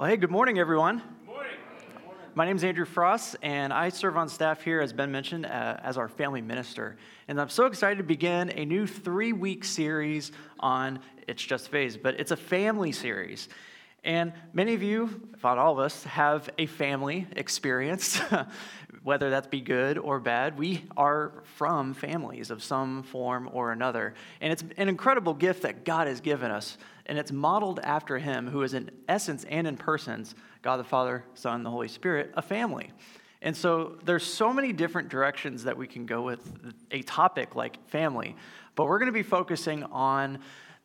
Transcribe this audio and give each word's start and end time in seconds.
Well, 0.00 0.08
hey, 0.08 0.16
good 0.16 0.30
morning, 0.30 0.58
everyone. 0.58 0.96
Good 0.96 1.26
morning. 1.26 1.52
My 2.34 2.46
name 2.46 2.56
is 2.56 2.64
Andrew 2.64 2.86
Frost, 2.86 3.36
and 3.42 3.70
I 3.70 3.90
serve 3.90 4.16
on 4.16 4.30
staff 4.30 4.62
here, 4.62 4.80
as 4.80 4.94
Ben 4.94 5.12
mentioned, 5.12 5.44
uh, 5.44 5.76
as 5.82 5.98
our 5.98 6.08
family 6.08 6.40
minister. 6.40 6.96
And 7.28 7.38
I'm 7.38 7.50
so 7.50 7.66
excited 7.66 7.98
to 7.98 8.02
begin 8.02 8.50
a 8.56 8.64
new 8.64 8.86
three 8.86 9.34
week 9.34 9.62
series 9.62 10.32
on 10.58 11.00
It's 11.28 11.42
Just 11.42 11.68
Phase, 11.68 11.98
but 11.98 12.18
it's 12.18 12.30
a 12.30 12.36
family 12.38 12.92
series. 12.92 13.50
And 14.02 14.32
many 14.54 14.72
of 14.72 14.82
you, 14.82 15.20
if 15.34 15.44
not 15.44 15.58
all 15.58 15.74
of 15.74 15.78
us, 15.78 16.02
have 16.04 16.48
a 16.56 16.64
family 16.64 17.26
experience, 17.36 18.22
whether 19.02 19.28
that 19.28 19.50
be 19.50 19.60
good 19.60 19.98
or 19.98 20.18
bad. 20.18 20.58
We 20.58 20.82
are 20.96 21.42
from 21.58 21.92
families 21.92 22.50
of 22.50 22.62
some 22.62 23.02
form 23.02 23.50
or 23.52 23.72
another. 23.72 24.14
And 24.40 24.50
it's 24.50 24.64
an 24.78 24.88
incredible 24.88 25.34
gift 25.34 25.60
that 25.64 25.84
God 25.84 26.06
has 26.06 26.22
given 26.22 26.50
us 26.50 26.78
and 27.10 27.18
it's 27.18 27.32
modeled 27.32 27.80
after 27.82 28.18
him, 28.18 28.46
who 28.46 28.62
is 28.62 28.72
in 28.72 28.88
essence 29.08 29.44
and 29.50 29.66
in 29.66 29.76
persons, 29.76 30.36
God 30.62 30.76
the 30.76 30.84
Father, 30.84 31.24
Son, 31.34 31.64
the 31.64 31.70
Holy 31.70 31.88
Spirit, 31.88 32.30
a 32.34 32.40
family. 32.40 32.92
And 33.42 33.56
so 33.56 33.98
there's 34.04 34.22
so 34.22 34.52
many 34.52 34.72
different 34.72 35.08
directions 35.08 35.64
that 35.64 35.76
we 35.76 35.88
can 35.88 36.06
go 36.06 36.22
with 36.22 36.40
a 36.92 37.02
topic 37.02 37.56
like 37.56 37.84
family, 37.88 38.36
but 38.76 38.86
we're 38.86 39.00
going 39.00 39.08
to 39.08 39.12
be 39.12 39.24
focusing 39.24 39.82
on 39.82 40.38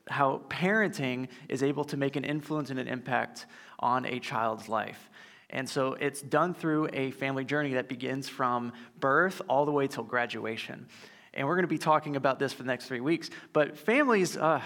how 0.07 0.41
parenting 0.49 1.27
is 1.47 1.61
able 1.61 1.83
to 1.85 1.95
make 1.95 2.15
an 2.15 2.23
influence 2.23 2.71
and 2.71 2.79
an 2.79 2.87
impact 2.87 3.45
on 3.77 4.07
a 4.07 4.19
child's 4.19 4.67
life. 4.67 5.11
And 5.51 5.69
so 5.69 5.93
it's 5.93 6.23
done 6.23 6.55
through 6.55 6.89
a 6.91 7.11
family 7.11 7.45
journey 7.45 7.75
that 7.75 7.87
begins 7.87 8.27
from 8.27 8.73
birth 8.99 9.43
all 9.47 9.67
the 9.67 9.71
way 9.71 9.85
till 9.85 10.03
graduation 10.03 10.87
and 11.35 11.47
we're 11.47 11.55
going 11.55 11.63
to 11.63 11.67
be 11.67 11.77
talking 11.77 12.15
about 12.15 12.39
this 12.39 12.53
for 12.53 12.63
the 12.63 12.67
next 12.67 12.85
three 12.85 13.01
weeks. 13.01 13.29
But 13.53 13.77
families, 13.77 14.37
uh, 14.37 14.61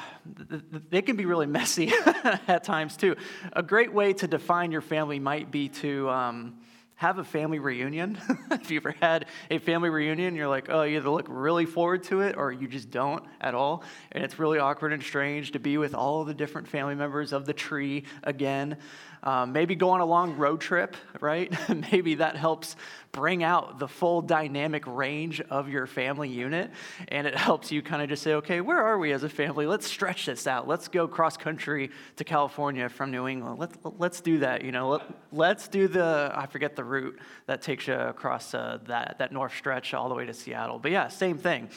they 0.89 1.01
can 1.01 1.15
be 1.15 1.25
really 1.25 1.47
messy 1.47 1.91
at 2.47 2.63
times 2.63 2.95
too. 2.95 3.15
A 3.53 3.63
great 3.63 3.93
way 3.93 4.13
to 4.13 4.27
define 4.27 4.71
your 4.71 4.81
family 4.81 5.19
might 5.19 5.51
be 5.51 5.69
to 5.69 6.09
um, 6.09 6.59
have 6.99 7.17
a 7.17 7.23
family 7.23 7.59
reunion. 7.59 8.19
if 8.51 8.69
you 8.69 8.77
ever 8.77 8.93
had 8.99 9.25
a 9.49 9.57
family 9.57 9.89
reunion, 9.89 10.35
you're 10.35 10.49
like, 10.49 10.69
oh, 10.69 10.83
you 10.83 10.97
either 10.97 11.09
look 11.09 11.27
really 11.29 11.65
forward 11.65 12.03
to 12.03 12.19
it 12.19 12.35
or 12.37 12.51
you 12.51 12.67
just 12.67 12.91
don't 12.91 13.23
at 13.39 13.55
all. 13.55 13.83
And 14.11 14.21
it's 14.21 14.37
really 14.37 14.59
awkward 14.59 14.91
and 14.91 15.01
strange 15.01 15.53
to 15.53 15.59
be 15.59 15.77
with 15.77 15.95
all 15.95 16.25
the 16.25 16.33
different 16.33 16.67
family 16.67 16.95
members 16.95 17.31
of 17.31 17.45
the 17.45 17.53
tree 17.53 18.03
again. 18.21 18.75
Um, 19.21 19.51
maybe 19.51 19.75
go 19.75 19.89
on 19.89 19.99
a 19.99 20.05
long 20.05 20.37
road 20.37 20.61
trip, 20.61 20.95
right? 21.19 21.53
maybe 21.91 22.15
that 22.15 22.35
helps 22.35 22.75
bring 23.11 23.43
out 23.43 23.79
the 23.79 23.87
full 23.87 24.21
dynamic 24.21 24.85
range 24.87 25.41
of 25.41 25.67
your 25.67 25.87
family 25.87 26.29
unit. 26.29 26.71
And 27.07 27.27
it 27.27 27.35
helps 27.35 27.71
you 27.71 27.81
kind 27.81 28.01
of 28.01 28.09
just 28.09 28.23
say, 28.23 28.35
okay, 28.35 28.61
where 28.61 28.81
are 28.81 28.97
we 28.97 29.11
as 29.11 29.23
a 29.23 29.29
family? 29.29 29.65
Let's 29.65 29.87
stretch 29.87 30.25
this 30.25 30.47
out. 30.47 30.67
Let's 30.67 30.87
go 30.87 31.07
cross 31.07 31.37
country 31.37 31.91
to 32.17 32.23
California 32.23 32.87
from 32.87 33.11
New 33.11 33.27
England. 33.27 33.59
Let's, 33.59 33.77
let's 33.97 34.21
do 34.21 34.39
that. 34.39 34.63
You 34.63 34.71
know, 34.71 35.01
let, 35.31 35.57
us 35.57 35.67
do 35.67 35.87
the, 35.87 36.31
I 36.33 36.45
forget 36.45 36.75
the 36.75 36.83
route 36.83 37.19
that 37.47 37.61
takes 37.61 37.87
you 37.87 37.95
across 37.95 38.53
uh, 38.53 38.79
that, 38.87 39.17
that 39.19 39.31
north 39.31 39.55
stretch 39.55 39.93
all 39.93 40.07
the 40.09 40.15
way 40.15 40.25
to 40.25 40.33
Seattle. 40.33 40.79
But 40.79 40.91
yeah, 40.91 41.07
same 41.07 41.37
thing. 41.37 41.69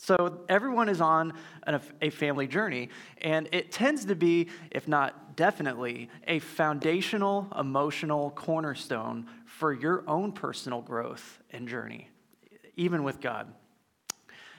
So 0.00 0.44
everyone 0.48 0.88
is 0.88 1.00
on 1.00 1.32
a 2.00 2.10
family 2.10 2.46
journey, 2.46 2.88
and 3.20 3.48
it 3.50 3.72
tends 3.72 4.04
to 4.04 4.14
be, 4.14 4.48
if 4.70 4.86
not 4.86 5.27
definitely, 5.38 6.10
a 6.26 6.40
foundational 6.40 7.46
emotional 7.56 8.30
cornerstone 8.32 9.24
for 9.46 9.72
your 9.72 10.02
own 10.08 10.32
personal 10.32 10.82
growth 10.82 11.40
and 11.50 11.68
journey, 11.68 12.10
even 12.76 13.04
with 13.04 13.20
God. 13.20 13.46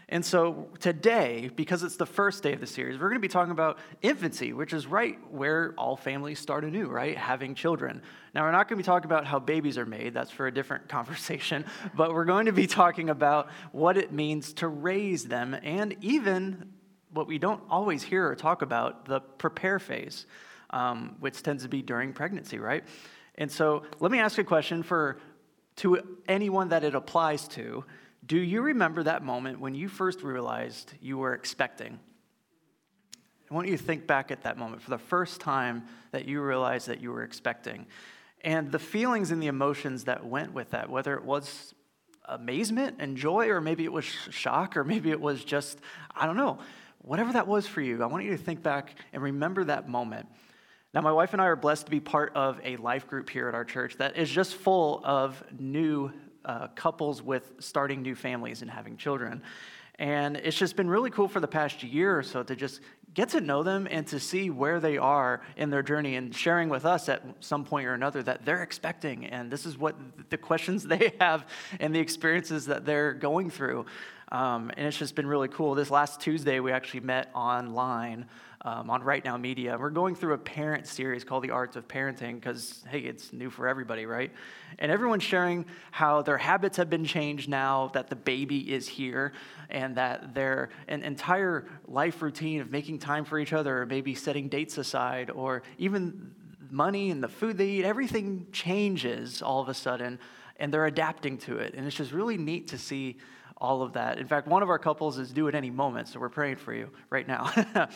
And 0.08 0.26
so 0.26 0.70
today, 0.80 1.52
because 1.54 1.84
it's 1.84 1.98
the 1.98 2.06
first 2.06 2.44
day 2.44 2.54
of 2.54 2.62
the 2.62 2.66
series, 2.66 2.98
we're 2.98 3.10
going 3.10 3.22
to 3.22 3.28
be 3.28 3.28
talking 3.28 3.52
about 3.52 3.78
infancy, 4.02 4.54
which 4.54 4.72
is 4.72 4.88
right 4.88 5.20
where 5.30 5.74
all 5.78 5.98
families 5.98 6.40
start 6.40 6.64
anew, 6.64 6.88
right? 6.88 7.18
Having 7.18 7.56
children. 7.56 8.02
Now, 8.34 8.44
we're 8.44 8.54
not 8.54 8.70
going 8.70 8.78
to 8.78 8.84
be 8.84 8.86
talking 8.86 9.06
about 9.06 9.28
how 9.28 9.38
babies 9.38 9.78
are 9.78 9.86
made, 9.86 10.14
that's 10.14 10.32
for 10.32 10.48
a 10.48 10.54
different 10.54 10.88
conversation, 10.88 11.66
but 11.94 12.14
we're 12.14 12.24
going 12.24 12.46
to 12.46 12.54
be 12.54 12.68
talking 12.68 13.10
about 13.10 13.50
what 13.74 13.98
it 13.98 14.14
means 14.14 14.54
to 14.54 14.70
raise 14.70 15.26
them 15.26 15.58
and 15.62 15.98
even 16.00 16.72
what 17.12 17.28
we 17.28 17.38
don't 17.38 17.62
always 17.70 18.02
hear 18.02 18.26
or 18.26 18.36
talk 18.36 18.62
about 18.62 19.06
the 19.06 19.20
prepare 19.20 19.78
phase, 19.78 20.26
um, 20.70 21.16
which 21.20 21.42
tends 21.44 21.64
to 21.64 21.70
be 21.70 21.82
during 21.82 22.14
pregnancy, 22.14 22.60
right? 22.60 22.84
And 23.36 23.52
so 23.52 23.84
let 24.00 24.12
me 24.12 24.20
ask 24.20 24.38
a 24.38 24.44
question 24.44 24.84
for 24.84 25.18
to 25.78 26.18
anyone 26.28 26.70
that 26.70 26.84
it 26.84 26.94
applies 26.94 27.48
to. 27.50 27.86
Do 28.26 28.38
you 28.38 28.62
remember 28.62 29.04
that 29.04 29.24
moment 29.24 29.60
when 29.60 29.74
you 29.74 29.88
first 29.88 30.24
realized 30.24 30.94
you 31.02 31.18
were 31.18 31.34
expecting? 31.34 32.00
I 33.50 33.54
want 33.54 33.68
you 33.68 33.78
to 33.78 33.84
think 33.84 34.06
back 34.06 34.30
at 34.30 34.44
that 34.44 34.58
moment 34.58 34.82
for 34.82 34.92
the 34.92 34.98
first 34.98 35.42
time 35.42 35.86
that 36.12 36.26
you 36.26 36.42
realized 36.42 36.88
that 36.88 37.02
you 37.02 37.12
were 37.12 37.24
expecting. 37.24 37.88
And 38.42 38.72
the 38.72 38.80
feelings 38.80 39.32
and 39.32 39.42
the 39.42 39.48
emotions 39.48 40.04
that 40.04 40.26
went 40.26 40.54
with 40.54 40.72
that, 40.72 40.90
whether 40.90 41.16
it 41.16 41.24
was 41.24 41.74
amazement 42.26 42.98
and 43.00 43.18
joy, 43.18 43.50
or 43.50 43.60
maybe 43.60 43.86
it 43.86 43.92
was 43.92 44.06
shock, 44.06 44.78
or 44.78 44.84
maybe 44.84 45.10
it 45.10 45.20
was 45.20 45.44
just, 45.44 45.80
I 46.16 46.26
don't 46.26 46.38
know, 46.38 46.60
whatever 47.00 47.34
that 47.34 47.48
was 47.48 47.66
for 47.66 47.82
you, 47.82 48.04
I 48.04 48.06
want 48.06 48.24
you 48.24 48.32
to 48.32 48.38
think 48.38 48.62
back 48.62 48.96
and 49.14 49.24
remember 49.24 49.64
that 49.64 49.90
moment. 49.90 50.28
Now, 50.92 51.02
my 51.02 51.12
wife 51.12 51.34
and 51.34 51.42
I 51.42 51.46
are 51.46 51.56
blessed 51.56 51.86
to 51.86 51.92
be 51.92 52.00
part 52.00 52.32
of 52.36 52.60
a 52.64 52.76
life 52.78 53.08
group 53.08 53.30
here 53.30 53.48
at 53.48 53.54
our 53.54 53.64
church 53.64 53.98
that 53.98 54.18
is 54.18 54.28
just 54.28 54.56
full 54.56 55.02
of 55.04 55.44
new 55.60 56.12
uh, 56.44 56.70
couples 56.70 57.22
with 57.22 57.52
starting 57.60 58.02
new 58.02 58.16
families 58.16 58.64
and 58.64 58.72
having 58.72 58.98
children. 58.98 59.44
And 60.00 60.38
it's 60.38 60.58
just 60.58 60.76
been 60.76 60.90
really 60.90 61.12
cool 61.12 61.28
for 61.28 61.42
the 61.42 61.48
past 61.48 61.84
year 61.84 62.18
or 62.18 62.24
so 62.24 62.42
to 62.42 62.56
just 62.56 62.82
get 63.14 63.30
to 63.30 63.42
know 63.42 63.62
them 63.64 63.88
and 63.92 64.08
to 64.08 64.20
see 64.20 64.50
where 64.50 64.80
they 64.80 64.98
are 64.98 65.42
in 65.58 65.70
their 65.70 65.84
journey 65.84 66.16
and 66.16 66.34
sharing 66.34 66.70
with 66.70 66.86
us 66.86 67.10
at 67.10 67.22
some 67.40 67.66
point 67.66 67.86
or 67.86 67.94
another 67.94 68.24
that 68.24 68.46
they're 68.46 68.64
expecting. 68.64 69.26
And 69.26 69.52
this 69.52 69.66
is 69.66 69.78
what 69.78 69.96
the 70.30 70.38
questions 70.38 70.84
they 70.88 71.14
have 71.20 71.46
and 71.80 71.94
the 71.94 72.00
experiences 72.00 72.66
that 72.66 72.86
they're 72.86 73.14
going 73.14 73.52
through. 73.52 73.86
Um, 74.32 74.72
and 74.78 74.86
it's 74.86 74.98
just 74.98 75.16
been 75.16 75.26
really 75.26 75.48
cool. 75.48 75.74
This 75.74 75.90
last 75.90 76.22
Tuesday, 76.22 76.60
we 76.60 76.72
actually 76.72 77.00
met 77.00 77.32
online 77.34 78.28
um, 78.62 78.90
on 78.90 79.02
Right 79.02 79.26
Now 79.26 79.38
Media. 79.38 79.76
We're 79.80 79.90
going 79.90 80.14
through 80.14 80.34
a 80.34 80.38
parent 80.38 80.86
series 80.86 81.24
called 81.24 81.44
The 81.44 81.50
Arts 81.50 81.76
of 81.76 81.88
Parenting 81.88 82.36
because, 82.36 82.84
hey, 82.90 83.00
it's 83.00 83.34
new 83.34 83.50
for 83.50 83.68
everybody, 83.68 84.06
right? 84.06 84.32
And 84.78 84.92
everyone's 84.92 85.24
sharing 85.24 85.66
how 85.90 86.22
their 86.22 86.38
habits 86.38 86.78
have 86.78 86.92
been 86.92 87.06
changed 87.06 87.50
now 87.50 87.90
that 87.94 88.10
the 88.10 88.16
baby 88.16 88.72
is 88.72 88.88
here 88.88 89.34
and 89.72 89.96
that 89.96 90.36
their 90.36 90.70
an 90.88 91.02
entire 91.02 91.66
life 91.88 92.22
routine 92.22 92.62
of 92.62 92.70
making 92.70 93.00
time 93.00 93.26
for 93.26 93.40
each 93.40 93.54
other, 93.54 93.82
or 93.82 93.86
maybe 93.88 94.14
setting 94.14 94.48
dates 94.48 94.78
aside, 94.78 95.32
or 95.32 95.64
even 95.80 96.36
money 96.70 97.10
and 97.10 97.24
the 97.24 97.28
food 97.28 97.58
they 97.58 97.68
eat, 97.68 97.86
everything 97.86 98.46
changes 98.52 99.42
all 99.42 99.60
of 99.60 99.70
a 99.70 99.74
sudden 99.74 100.20
and 100.60 100.74
they're 100.74 100.86
adapting 100.86 101.38
to 101.38 101.58
it. 101.58 101.74
And 101.74 101.88
it's 101.88 101.96
just 101.96 102.12
really 102.12 102.38
neat 102.38 102.68
to 102.68 102.78
see 102.78 103.18
all 103.60 103.82
of 103.82 103.94
that. 103.94 104.18
In 104.20 104.28
fact, 104.28 104.48
one 104.48 104.64
of 104.64 104.70
our 104.70 104.80
couples 104.80 105.18
is 105.18 105.32
due 105.32 105.48
at 105.48 105.56
any 105.56 105.70
moment, 105.70 106.08
so 106.08 106.20
we're 106.20 106.30
praying 106.30 106.58
for 106.58 106.74
you 106.74 106.90
right 107.10 107.28
now. 107.28 107.52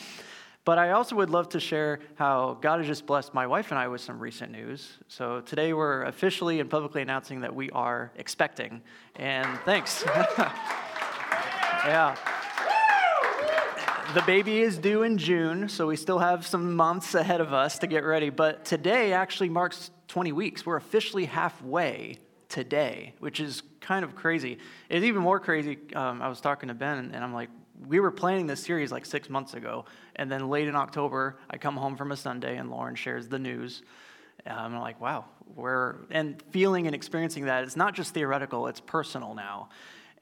But 0.66 0.78
I 0.78 0.92
also 0.92 1.18
would 1.18 1.30
love 1.30 1.50
to 1.50 1.60
share 1.60 2.00
how 2.16 2.58
God 2.62 2.80
has 2.80 2.88
just 2.88 3.06
blessed 3.06 3.34
my 3.34 3.46
wife 3.48 3.72
and 3.72 3.80
I 3.80 3.90
with 3.90 4.00
some 4.00 4.18
recent 4.18 4.50
news. 4.50 4.98
So 5.10 5.42
today 5.42 5.74
we're 5.74 6.04
officially 6.04 6.62
and 6.62 6.70
publicly 6.70 7.02
announcing 7.02 7.42
that 7.42 7.54
we 7.54 7.70
are 7.72 8.14
expecting. 8.16 8.82
And 9.18 9.60
thanks. 9.66 10.06
yeah. 11.86 12.16
The 14.14 14.22
baby 14.22 14.62
is 14.62 14.78
due 14.78 15.04
in 15.04 15.18
June, 15.18 15.68
so 15.68 15.88
we 15.88 15.98
still 15.98 16.20
have 16.20 16.48
some 16.48 16.76
months 16.78 17.14
ahead 17.14 17.42
of 17.42 17.52
us 17.52 17.80
to 17.80 17.88
get 17.88 18.06
ready. 18.06 18.30
But 18.30 18.64
today 18.64 19.12
actually 19.12 19.50
marks 19.50 19.92
20 20.08 20.32
weeks. 20.32 20.66
We're 20.66 20.78
officially 20.78 21.26
halfway 21.26 22.20
today, 22.54 23.16
which 23.18 23.40
is 23.40 23.64
kind 23.82 24.06
of 24.06 24.16
crazy. 24.16 24.60
It's 24.88 25.04
even 25.04 25.24
more 25.24 25.40
crazy. 25.40 25.80
Um, 25.96 26.22
I 26.22 26.30
was 26.30 26.40
talking 26.40 26.70
to 26.70 26.76
Ben, 26.76 27.12
and 27.12 27.24
I'm 27.24 27.34
like, 27.34 27.50
we 27.88 28.00
were 28.00 28.12
planning 28.12 28.46
this 28.46 28.64
series 28.64 28.92
like 28.92 29.08
six 29.08 29.28
months 29.28 29.56
ago, 29.56 29.86
and 30.16 30.32
then 30.32 30.48
late 30.48 30.68
in 30.68 30.76
October, 30.76 31.40
I 31.50 31.58
come 31.58 31.76
home 31.76 31.98
from 31.98 32.12
a 32.12 32.16
Sunday, 32.16 32.58
and 32.58 32.70
Lauren 32.70 32.94
shares 32.94 33.28
the 33.28 33.40
news. 33.40 33.82
I'm 34.46 34.78
like, 34.78 35.02
wow, 35.02 35.26
we're 35.56 35.96
and 36.12 36.44
feeling 36.52 36.86
and 36.86 36.96
experiencing 36.96 37.46
that. 37.46 37.64
It's 37.64 37.76
not 37.76 37.96
just 37.96 38.14
theoretical; 38.14 38.68
it's 38.68 38.80
personal 38.80 39.34
now. 39.34 39.70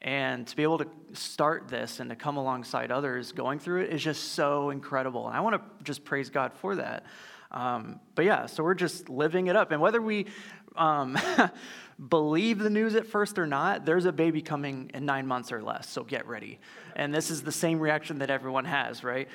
And 0.01 0.47
to 0.47 0.55
be 0.55 0.63
able 0.63 0.77
to 0.77 0.87
start 1.11 1.67
this 1.67 1.99
and 1.99 2.09
to 2.11 2.15
come 2.15 2.37
alongside 2.37 2.91
others 2.91 3.33
going 3.33 3.59
through 3.59 3.81
it 3.81 3.93
is 3.93 4.01
just 4.01 4.31
so 4.33 4.69
incredible. 4.69 5.27
And 5.27 5.35
I 5.35 5.41
want 5.41 5.55
to 5.57 5.83
just 5.83 6.05
praise 6.05 6.29
God 6.29 6.53
for 6.53 6.77
that. 6.77 7.05
Um, 7.51 7.99
but 8.15 8.25
yeah, 8.25 8.45
so 8.45 8.63
we're 8.63 8.73
just 8.73 9.09
living 9.09 9.47
it 9.47 9.55
up. 9.55 9.71
And 9.71 9.81
whether 9.81 10.01
we 10.01 10.27
um, 10.75 11.17
believe 12.09 12.59
the 12.59 12.69
news 12.69 12.95
at 12.95 13.05
first 13.05 13.37
or 13.37 13.45
not, 13.45 13.85
there's 13.85 14.05
a 14.05 14.11
baby 14.11 14.41
coming 14.41 14.89
in 14.93 15.05
nine 15.05 15.27
months 15.27 15.51
or 15.51 15.61
less, 15.61 15.89
so 15.89 16.03
get 16.03 16.27
ready. 16.27 16.59
And 16.95 17.13
this 17.13 17.29
is 17.29 17.43
the 17.43 17.51
same 17.51 17.79
reaction 17.79 18.19
that 18.19 18.29
everyone 18.29 18.65
has, 18.65 19.03
right? 19.03 19.27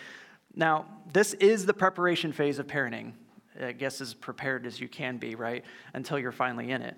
Now, 0.55 0.87
this 1.13 1.35
is 1.35 1.67
the 1.67 1.75
preparation 1.75 2.33
phase 2.33 2.59
of 2.59 2.67
parenting. 2.67 3.13
I 3.61 3.73
guess 3.73 4.01
as 4.01 4.13
prepared 4.13 4.67
as 4.67 4.81
you 4.81 4.89
can 4.89 5.17
be, 5.17 5.35
right? 5.35 5.65
Until 5.95 6.19
you're 6.19 6.33
finally 6.33 6.71
in 6.73 6.83
it. 6.83 6.97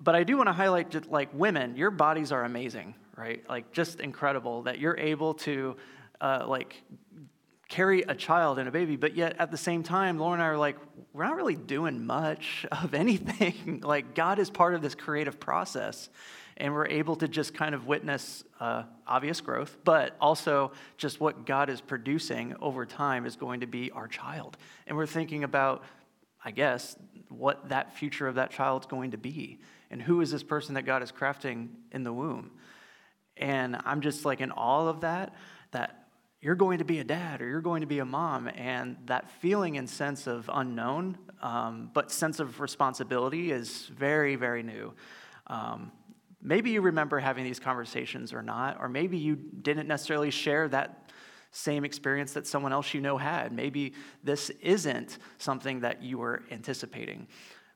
But 0.00 0.14
I 0.14 0.24
do 0.24 0.36
want 0.36 0.48
to 0.48 0.52
highlight, 0.52 0.90
just 0.90 1.06
like 1.06 1.28
women, 1.34 1.76
your 1.76 1.90
bodies 1.90 2.32
are 2.32 2.44
amazing, 2.44 2.94
right? 3.16 3.42
Like 3.48 3.72
just 3.72 4.00
incredible 4.00 4.62
that 4.62 4.78
you're 4.78 4.96
able 4.96 5.34
to, 5.34 5.76
uh, 6.20 6.44
like, 6.46 6.82
carry 7.68 8.02
a 8.02 8.14
child 8.14 8.58
and 8.58 8.66
a 8.66 8.72
baby, 8.72 8.96
but 8.96 9.14
yet 9.14 9.36
at 9.38 9.50
the 9.50 9.56
same 9.56 9.82
time, 9.82 10.18
Laura 10.18 10.34
and 10.34 10.42
I 10.42 10.46
are 10.46 10.58
like, 10.58 10.76
we're 11.12 11.24
not 11.24 11.36
really 11.36 11.54
doing 11.54 12.04
much 12.04 12.66
of 12.72 12.94
anything. 12.94 13.80
like, 13.84 14.14
God 14.14 14.38
is 14.38 14.50
part 14.50 14.74
of 14.74 14.82
this 14.82 14.94
creative 14.94 15.38
process. 15.38 16.08
And 16.60 16.74
we're 16.74 16.88
able 16.88 17.14
to 17.16 17.28
just 17.28 17.54
kind 17.54 17.72
of 17.72 17.86
witness 17.86 18.42
uh, 18.58 18.82
obvious 19.06 19.40
growth, 19.40 19.76
but 19.84 20.16
also 20.20 20.72
just 20.96 21.20
what 21.20 21.46
God 21.46 21.70
is 21.70 21.80
producing 21.80 22.56
over 22.60 22.84
time 22.84 23.26
is 23.26 23.36
going 23.36 23.60
to 23.60 23.68
be 23.68 23.92
our 23.92 24.08
child. 24.08 24.56
And 24.88 24.96
we're 24.96 25.06
thinking 25.06 25.44
about, 25.44 25.84
I 26.44 26.50
guess, 26.50 26.96
what 27.28 27.68
that 27.68 27.96
future 27.96 28.26
of 28.26 28.34
that 28.36 28.50
child 28.50 28.82
is 28.82 28.86
going 28.86 29.12
to 29.12 29.18
be. 29.18 29.60
And 29.88 30.02
who 30.02 30.20
is 30.20 30.32
this 30.32 30.42
person 30.42 30.74
that 30.74 30.82
God 30.82 31.00
is 31.04 31.12
crafting 31.12 31.68
in 31.92 32.02
the 32.02 32.12
womb? 32.12 32.50
And 33.36 33.76
I'm 33.84 34.00
just 34.00 34.24
like 34.24 34.40
in 34.40 34.50
all 34.50 34.88
of 34.88 35.02
that, 35.02 35.36
that 35.70 36.07
you're 36.40 36.54
going 36.54 36.78
to 36.78 36.84
be 36.84 36.98
a 37.00 37.04
dad 37.04 37.42
or 37.42 37.48
you're 37.48 37.60
going 37.60 37.80
to 37.80 37.86
be 37.86 37.98
a 37.98 38.04
mom. 38.04 38.48
And 38.48 38.96
that 39.06 39.30
feeling 39.30 39.76
and 39.76 39.88
sense 39.88 40.26
of 40.26 40.48
unknown, 40.52 41.18
um, 41.42 41.90
but 41.92 42.10
sense 42.10 42.38
of 42.38 42.60
responsibility 42.60 43.50
is 43.50 43.86
very, 43.86 44.36
very 44.36 44.62
new. 44.62 44.94
Um, 45.48 45.90
maybe 46.40 46.70
you 46.70 46.80
remember 46.80 47.18
having 47.18 47.44
these 47.44 47.58
conversations 47.58 48.32
or 48.32 48.42
not, 48.42 48.78
or 48.80 48.88
maybe 48.88 49.18
you 49.18 49.36
didn't 49.36 49.88
necessarily 49.88 50.30
share 50.30 50.68
that 50.68 51.10
same 51.50 51.84
experience 51.84 52.34
that 52.34 52.46
someone 52.46 52.72
else 52.72 52.92
you 52.94 53.00
know 53.00 53.16
had. 53.16 53.52
Maybe 53.52 53.94
this 54.22 54.50
isn't 54.62 55.18
something 55.38 55.80
that 55.80 56.02
you 56.02 56.18
were 56.18 56.42
anticipating. 56.50 57.26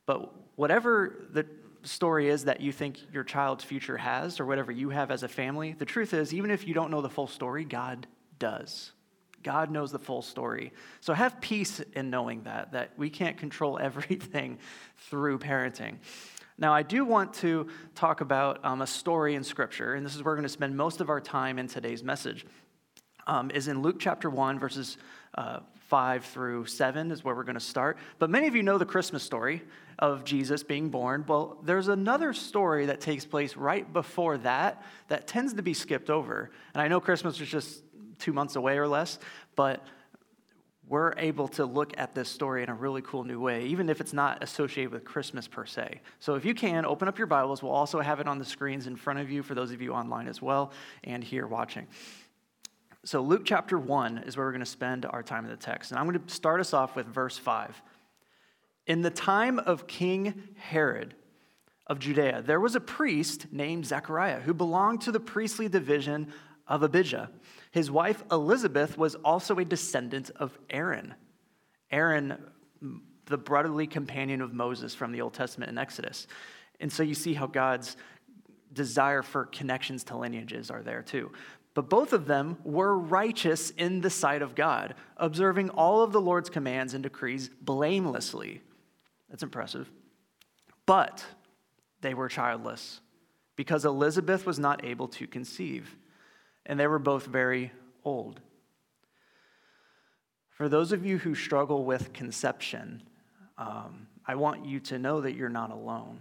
But 0.06 0.32
whatever 0.56 1.26
the 1.32 1.46
story 1.82 2.28
is 2.28 2.44
that 2.44 2.60
you 2.60 2.70
think 2.70 2.98
your 3.12 3.24
child's 3.24 3.64
future 3.64 3.96
has, 3.96 4.38
or 4.38 4.46
whatever 4.46 4.70
you 4.70 4.90
have 4.90 5.10
as 5.10 5.22
a 5.22 5.28
family, 5.28 5.74
the 5.76 5.84
truth 5.84 6.14
is, 6.14 6.32
even 6.32 6.50
if 6.50 6.68
you 6.68 6.74
don't 6.74 6.90
know 6.90 7.00
the 7.00 7.10
full 7.10 7.26
story, 7.26 7.64
God 7.64 8.06
does. 8.42 8.90
God 9.44 9.70
knows 9.70 9.92
the 9.92 10.00
full 10.00 10.20
story. 10.20 10.72
So 11.00 11.14
have 11.14 11.40
peace 11.40 11.80
in 11.94 12.10
knowing 12.10 12.42
that, 12.42 12.72
that 12.72 12.90
we 12.96 13.08
can't 13.08 13.36
control 13.36 13.78
everything 13.80 14.58
through 15.08 15.38
parenting. 15.38 15.98
Now, 16.58 16.74
I 16.74 16.82
do 16.82 17.04
want 17.04 17.34
to 17.34 17.68
talk 17.94 18.20
about 18.20 18.64
um, 18.64 18.82
a 18.82 18.86
story 18.86 19.36
in 19.36 19.44
Scripture, 19.44 19.94
and 19.94 20.04
this 20.04 20.16
is 20.16 20.24
where 20.24 20.32
we're 20.32 20.38
going 20.38 20.42
to 20.42 20.48
spend 20.48 20.76
most 20.76 21.00
of 21.00 21.08
our 21.08 21.20
time 21.20 21.60
in 21.60 21.68
today's 21.68 22.02
message. 22.02 22.44
Um, 23.28 23.52
is 23.52 23.68
in 23.68 23.80
Luke 23.80 24.00
chapter 24.00 24.28
1, 24.28 24.58
verses 24.58 24.98
uh, 25.38 25.60
5 25.92 26.24
through 26.24 26.66
7 26.66 27.12
is 27.12 27.22
where 27.22 27.34
we're 27.36 27.44
going 27.44 27.54
to 27.54 27.60
start. 27.60 27.96
But 28.18 28.28
many 28.28 28.48
of 28.48 28.56
you 28.56 28.64
know 28.64 28.76
the 28.76 28.84
Christmas 28.84 29.22
story 29.22 29.62
of 30.00 30.24
Jesus 30.24 30.64
being 30.64 30.88
born. 30.88 31.24
Well, 31.28 31.58
there's 31.62 31.88
another 31.88 32.32
story 32.32 32.86
that 32.86 33.00
takes 33.00 33.24
place 33.24 33.56
right 33.56 33.90
before 33.92 34.38
that 34.38 34.82
that 35.08 35.28
tends 35.28 35.54
to 35.54 35.62
be 35.62 35.74
skipped 35.74 36.10
over. 36.10 36.50
And 36.74 36.82
I 36.82 36.88
know 36.88 36.98
Christmas 36.98 37.40
is 37.40 37.48
just 37.48 37.82
two 38.22 38.32
months 38.32 38.56
away 38.56 38.78
or 38.78 38.86
less, 38.86 39.18
but 39.56 39.84
we're 40.88 41.14
able 41.16 41.48
to 41.48 41.64
look 41.64 41.94
at 41.96 42.14
this 42.14 42.28
story 42.28 42.62
in 42.62 42.68
a 42.68 42.74
really 42.74 43.02
cool 43.02 43.24
new 43.24 43.40
way, 43.40 43.64
even 43.64 43.88
if 43.88 44.00
it's 44.00 44.12
not 44.12 44.42
associated 44.42 44.92
with 44.92 45.04
Christmas 45.04 45.48
per 45.48 45.64
se. 45.64 46.00
So, 46.18 46.34
if 46.34 46.44
you 46.44 46.54
can, 46.54 46.84
open 46.84 47.08
up 47.08 47.18
your 47.18 47.26
Bibles. 47.26 47.62
We'll 47.62 47.72
also 47.72 48.00
have 48.00 48.20
it 48.20 48.28
on 48.28 48.38
the 48.38 48.44
screens 48.44 48.86
in 48.86 48.96
front 48.96 49.18
of 49.18 49.30
you 49.30 49.42
for 49.42 49.54
those 49.54 49.70
of 49.70 49.80
you 49.80 49.92
online 49.92 50.28
as 50.28 50.42
well 50.42 50.72
and 51.04 51.22
here 51.22 51.46
watching. 51.46 51.86
So, 53.04 53.20
Luke 53.22 53.42
chapter 53.44 53.78
1 53.78 54.18
is 54.26 54.36
where 54.36 54.46
we're 54.46 54.52
going 54.52 54.60
to 54.60 54.66
spend 54.66 55.06
our 55.06 55.22
time 55.22 55.44
in 55.44 55.50
the 55.50 55.56
text. 55.56 55.92
And 55.92 55.98
I'm 55.98 56.06
going 56.06 56.20
to 56.20 56.34
start 56.34 56.60
us 56.60 56.72
off 56.72 56.94
with 56.94 57.06
verse 57.06 57.38
5. 57.38 57.80
In 58.86 59.02
the 59.02 59.10
time 59.10 59.58
of 59.58 59.86
King 59.86 60.42
Herod 60.56 61.14
of 61.86 62.00
Judea, 62.00 62.42
there 62.44 62.60
was 62.60 62.74
a 62.74 62.80
priest 62.80 63.46
named 63.52 63.86
Zechariah 63.86 64.40
who 64.40 64.52
belonged 64.52 65.00
to 65.02 65.12
the 65.12 65.20
priestly 65.20 65.68
division 65.68 66.32
of 66.66 66.82
Abijah. 66.82 67.30
His 67.72 67.90
wife 67.90 68.22
Elizabeth 68.30 68.96
was 68.96 69.14
also 69.16 69.58
a 69.58 69.64
descendant 69.64 70.30
of 70.36 70.56
Aaron. 70.70 71.14
Aaron, 71.90 72.38
the 73.26 73.38
brotherly 73.38 73.86
companion 73.86 74.42
of 74.42 74.52
Moses 74.52 74.94
from 74.94 75.10
the 75.10 75.22
Old 75.22 75.34
Testament 75.34 75.70
in 75.70 75.78
Exodus. 75.78 76.26
And 76.80 76.92
so 76.92 77.02
you 77.02 77.14
see 77.14 77.34
how 77.34 77.46
God's 77.46 77.96
desire 78.72 79.22
for 79.22 79.46
connections 79.46 80.04
to 80.04 80.16
lineages 80.16 80.70
are 80.70 80.82
there 80.82 81.02
too. 81.02 81.32
But 81.74 81.88
both 81.88 82.12
of 82.12 82.26
them 82.26 82.58
were 82.62 82.98
righteous 82.98 83.70
in 83.70 84.02
the 84.02 84.10
sight 84.10 84.42
of 84.42 84.54
God, 84.54 84.94
observing 85.16 85.70
all 85.70 86.02
of 86.02 86.12
the 86.12 86.20
Lord's 86.20 86.50
commands 86.50 86.92
and 86.92 87.02
decrees 87.02 87.48
blamelessly. 87.62 88.60
That's 89.30 89.42
impressive. 89.42 89.90
But 90.84 91.24
they 92.02 92.12
were 92.12 92.28
childless 92.28 93.00
because 93.56 93.86
Elizabeth 93.86 94.44
was 94.44 94.58
not 94.58 94.84
able 94.84 95.08
to 95.08 95.26
conceive 95.26 95.96
and 96.66 96.78
they 96.78 96.86
were 96.86 96.98
both 96.98 97.26
very 97.26 97.72
old. 98.04 98.40
For 100.50 100.68
those 100.68 100.92
of 100.92 101.04
you 101.04 101.18
who 101.18 101.34
struggle 101.34 101.84
with 101.84 102.12
conception, 102.12 103.02
um, 103.58 104.06
I 104.26 104.36
want 104.36 104.64
you 104.64 104.80
to 104.80 104.98
know 104.98 105.20
that 105.22 105.34
you're 105.34 105.48
not 105.48 105.70
alone. 105.70 106.20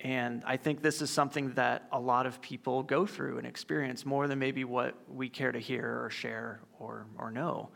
And 0.00 0.44
I 0.46 0.56
think 0.56 0.82
this 0.82 1.02
is 1.02 1.10
something 1.10 1.52
that 1.54 1.88
a 1.90 1.98
lot 1.98 2.26
of 2.26 2.40
people 2.40 2.82
go 2.82 3.04
through 3.04 3.38
and 3.38 3.46
experience 3.46 4.06
more 4.06 4.28
than 4.28 4.38
maybe 4.38 4.64
what 4.64 4.94
we 5.12 5.28
care 5.28 5.50
to 5.50 5.58
hear 5.58 6.02
or 6.04 6.10
share 6.10 6.60
or, 6.78 7.06
or 7.18 7.30
know. 7.30 7.70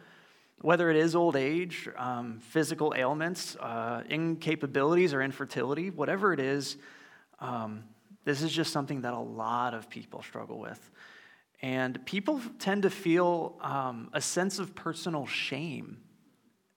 Whether 0.61 0.91
it 0.91 0.97
is 0.97 1.17
old 1.17 1.35
age, 1.35 1.89
um, 1.97 2.39
physical 2.39 2.95
ailments, 2.97 3.57
uh, 3.59 4.03
incapabilities, 4.09 5.13
or 5.13 5.21
infertility, 5.21 5.91
whatever 5.91 6.33
it 6.33 6.39
is, 6.39 6.77
um, 7.41 7.83
this 8.25 8.43
is 8.43 8.53
just 8.53 8.73
something 8.73 9.01
that 9.01 9.15
a 9.15 9.19
lot 9.19 9.75
of 9.75 9.91
people 9.91 10.23
struggle 10.23 10.61
with. 10.61 10.91
And 11.63 12.05
people 12.05 12.41
tend 12.59 12.83
to 12.83 12.91
feel 12.91 13.57
um, 13.61 14.11
a 14.13 14.21
sense 14.21 14.59
of 14.59 14.75
personal 14.75 15.27
shame. 15.27 15.99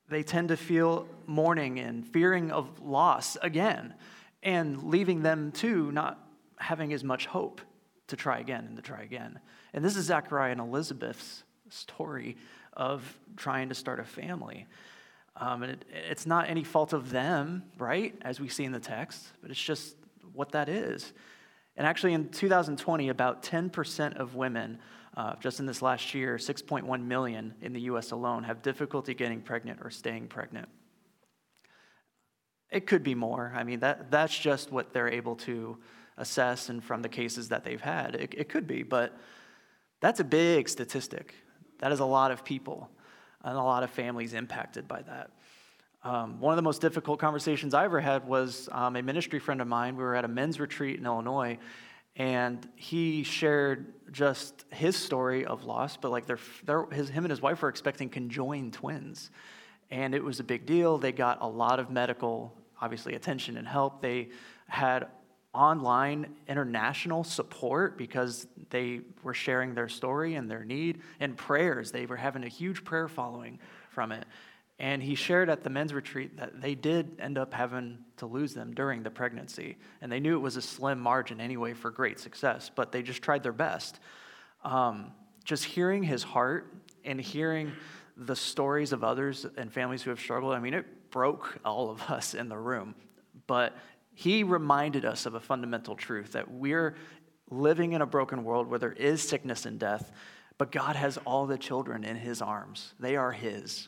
They 0.10 0.22
tend 0.22 0.50
to 0.50 0.58
feel 0.58 1.08
mourning 1.26 1.80
and 1.80 2.06
fearing 2.06 2.52
of 2.52 2.80
loss 2.82 3.36
again, 3.42 3.96
and 4.44 4.84
leaving 4.84 5.24
them 5.24 5.52
too 5.52 5.92
not 5.92 6.20
having 6.58 6.94
as 6.94 7.04
much 7.04 7.26
hope 7.26 7.62
to 8.08 8.16
try 8.16 8.40
again 8.40 8.66
and 8.68 8.76
to 8.76 8.82
try 8.84 9.02
again. 9.02 9.40
And 9.74 9.84
this 9.84 9.96
is 9.96 10.06
Zechariah 10.06 10.52
and 10.52 10.62
Elizabeth's 10.62 11.44
story 11.70 12.38
of 12.74 13.02
trying 13.36 13.70
to 13.70 13.76
start 13.76 14.00
a 14.00 14.04
family. 14.04 14.68
Um, 15.36 15.64
and 15.64 15.72
it, 15.74 15.86
it's 16.10 16.26
not 16.26 16.50
any 16.50 16.64
fault 16.64 16.94
of 16.94 17.10
them, 17.10 17.64
right, 17.78 18.14
as 18.22 18.40
we 18.40 18.48
see 18.48 18.64
in 18.64 18.72
the 18.72 18.80
text, 18.80 19.26
but 19.42 19.50
it's 19.50 19.62
just 19.62 19.96
what 20.34 20.52
that 20.52 20.70
is. 20.70 21.12
And 21.78 21.86
actually, 21.86 22.14
in 22.14 22.30
2020, 22.30 23.10
about 23.10 23.44
10% 23.44 24.18
of 24.18 24.36
women, 24.36 24.80
uh, 25.18 25.36
just 25.40 25.60
in 25.60 25.66
this 25.66 25.82
last 25.82 26.14
year, 26.14 26.38
6.1 26.38 27.04
million 27.04 27.54
in 27.62 27.74
the 27.74 27.82
US 27.82 28.12
alone, 28.12 28.44
have 28.44 28.62
difficulty 28.62 29.14
getting 29.14 29.42
pregnant 29.42 29.80
or 29.84 29.90
staying 29.90 30.28
pregnant. 30.28 30.70
It 32.72 32.88
could 32.88 33.04
be 33.04 33.16
more. 33.16 33.54
I 33.56 33.64
mean, 33.64 33.82
that, 33.82 34.10
that's 34.10 34.38
just 34.38 34.72
what 34.72 34.94
they're 34.94 35.10
able 35.10 35.36
to 35.38 35.78
assess 36.18 36.70
and 36.70 36.84
from 36.84 37.02
the 37.02 37.10
cases 37.10 37.50
that 37.50 37.64
they've 37.64 37.82
had. 37.82 38.16
It, 38.16 38.34
it 38.38 38.50
could 38.50 38.68
be, 38.68 38.84
but 38.84 39.18
that's 40.00 40.20
a 40.20 40.24
big 40.24 40.70
statistic. 40.70 41.36
That 41.80 41.92
is 41.92 42.00
a 42.00 42.06
lot 42.06 42.32
of 42.32 42.46
people 42.46 42.90
and 43.44 43.58
a 43.58 43.62
lot 43.62 43.84
of 43.84 43.92
families 43.92 44.34
impacted 44.34 44.88
by 44.88 45.02
that. 45.04 45.32
Um, 46.06 46.40
one 46.40 46.54
of 46.54 46.56
the 46.58 46.62
most 46.62 46.82
difficult 46.82 47.20
conversations 47.20 47.74
I 47.74 47.86
ever 47.86 48.00
had 48.00 48.28
was 48.28 48.70
um, 48.72 48.96
a 48.96 49.02
ministry 49.02 49.40
friend 49.40 49.60
of 49.60 49.68
mine. 49.68 49.96
We 49.96 50.04
were 50.04 50.14
at 50.14 50.24
a 50.24 50.28
men's 50.28 50.60
retreat 50.60 51.00
in 51.00 51.06
Illinois, 51.08 51.58
and 52.16 52.70
he 52.76 53.24
shared 53.24 53.92
just 54.12 54.66
his 54.70 54.96
story 54.96 55.46
of 55.46 55.64
loss. 55.64 55.98
But 55.98 56.12
like, 56.12 56.28
they're, 56.28 56.38
they're, 56.64 56.86
his, 56.92 57.10
him 57.10 57.26
and 57.26 57.32
his 57.32 57.42
wife 57.42 57.64
were 57.64 57.70
expecting 57.70 58.10
conjoined 58.10 58.74
twins, 58.74 59.32
and 59.90 60.14
it 60.14 60.24
was 60.24 60.40
a 60.40 60.44
big 60.44 60.68
deal. 60.68 61.00
They 61.00 61.12
got 61.12 61.40
a 61.42 61.48
lot 61.48 61.80
of 61.80 61.90
medical, 61.90 62.54
obviously, 62.80 63.16
attention 63.16 63.58
and 63.58 63.68
help. 63.68 64.00
They 64.00 64.30
had 64.68 65.08
online 65.56 66.36
international 66.48 67.24
support 67.24 67.98
because 67.98 68.46
they 68.70 69.00
were 69.24 69.34
sharing 69.34 69.74
their 69.74 69.90
story 69.90 70.36
and 70.36 70.52
their 70.52 70.64
need 70.64 71.02
and 71.20 71.36
prayers. 71.36 71.92
They 71.92 72.06
were 72.06 72.18
having 72.18 72.44
a 72.44 72.48
huge 72.48 72.84
prayer 72.84 73.08
following 73.08 73.58
from 73.90 74.12
it. 74.12 74.26
And 74.78 75.02
he 75.02 75.16
shared 75.16 75.50
at 75.50 75.64
the 75.64 75.70
men's 75.70 75.94
retreat 75.94 76.38
that 76.38 76.62
they 76.62 76.76
did 76.76 77.18
end 77.20 77.38
up 77.38 77.54
having 77.54 78.00
to 78.18 78.26
lose 78.26 78.54
them 78.54 78.74
during 78.74 79.04
the 79.04 79.10
pregnancy. 79.10 79.78
And 80.02 80.12
they 80.12 80.20
knew 80.20 80.36
it 80.36 80.42
was 80.42 80.58
a 80.58 80.62
slim 80.62 81.00
margin 81.00 81.40
anyway 81.40 81.74
for 81.74 81.92
great 81.92 82.20
success, 82.20 82.70
but 82.74 82.92
they 82.92 83.02
just 83.02 83.22
tried 83.22 83.42
their 83.42 83.54
best. 83.54 84.00
Um, 84.64 85.12
just 85.46 85.64
hearing 85.64 86.04
his 86.04 86.24
heart 86.24 86.74
and 87.06 87.22
hearing 87.22 87.72
the 88.18 88.36
stories 88.36 88.92
of 88.92 89.04
others 89.04 89.46
and 89.58 89.72
families 89.72 90.02
who 90.02 90.10
have 90.10 90.20
struggled, 90.20 90.54
I 90.54 90.60
mean, 90.60 90.74
it 90.74 91.10
broke 91.10 91.58
all 91.64 91.90
of 91.90 92.02
us 92.10 92.34
in 92.34 92.50
the 92.50 92.58
room. 92.58 92.96
But 93.48 93.78
he 94.14 94.44
reminded 94.44 95.06
us 95.06 95.26
of 95.26 95.36
a 95.36 95.40
fundamental 95.40 95.96
truth 95.96 96.34
that 96.34 96.52
we're 96.52 96.96
living 97.50 97.94
in 97.94 98.02
a 98.02 98.06
broken 98.06 98.44
world 98.44 98.68
where 98.68 98.80
there 98.80 98.94
is 98.94 99.22
sickness 99.22 99.66
and 99.66 99.80
death, 99.80 100.12
but 100.58 100.72
God 100.72 100.96
has 100.96 101.18
all 101.26 101.46
the 101.46 101.58
children 101.58 102.04
in 102.04 102.16
his 102.16 102.42
arms, 102.42 102.94
they 103.00 103.16
are 103.16 103.32
his. 103.32 103.88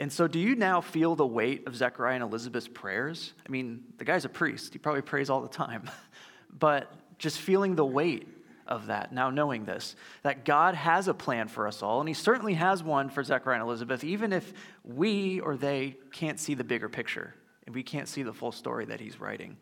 And 0.00 0.12
so, 0.12 0.26
do 0.26 0.38
you 0.38 0.56
now 0.56 0.80
feel 0.80 1.14
the 1.14 1.26
weight 1.26 1.66
of 1.66 1.76
Zechariah 1.76 2.14
and 2.14 2.24
Elizabeth's 2.24 2.68
prayers? 2.68 3.32
I 3.46 3.50
mean, 3.50 3.84
the 3.98 4.04
guy's 4.04 4.24
a 4.24 4.28
priest, 4.28 4.72
he 4.72 4.78
probably 4.78 5.02
prays 5.02 5.30
all 5.30 5.40
the 5.40 5.48
time. 5.48 5.88
but 6.58 6.92
just 7.18 7.38
feeling 7.38 7.76
the 7.76 7.84
weight 7.84 8.28
of 8.66 8.86
that. 8.86 9.12
Now, 9.12 9.30
knowing 9.30 9.64
this, 9.64 9.94
that 10.22 10.44
God 10.44 10.74
has 10.74 11.08
a 11.08 11.14
plan 11.14 11.48
for 11.48 11.68
us 11.68 11.82
all, 11.82 12.00
and 12.00 12.08
He 12.08 12.14
certainly 12.14 12.54
has 12.54 12.82
one 12.82 13.08
for 13.08 13.22
Zechariah 13.22 13.60
and 13.60 13.66
Elizabeth, 13.66 14.04
even 14.04 14.32
if 14.32 14.52
we 14.84 15.40
or 15.40 15.56
they 15.56 15.96
can't 16.12 16.40
see 16.40 16.54
the 16.54 16.64
bigger 16.64 16.88
picture 16.88 17.34
and 17.66 17.74
we 17.74 17.82
can't 17.82 18.08
see 18.08 18.22
the 18.22 18.32
full 18.32 18.52
story 18.52 18.84
that 18.86 19.00
He's 19.00 19.20
writing. 19.20 19.56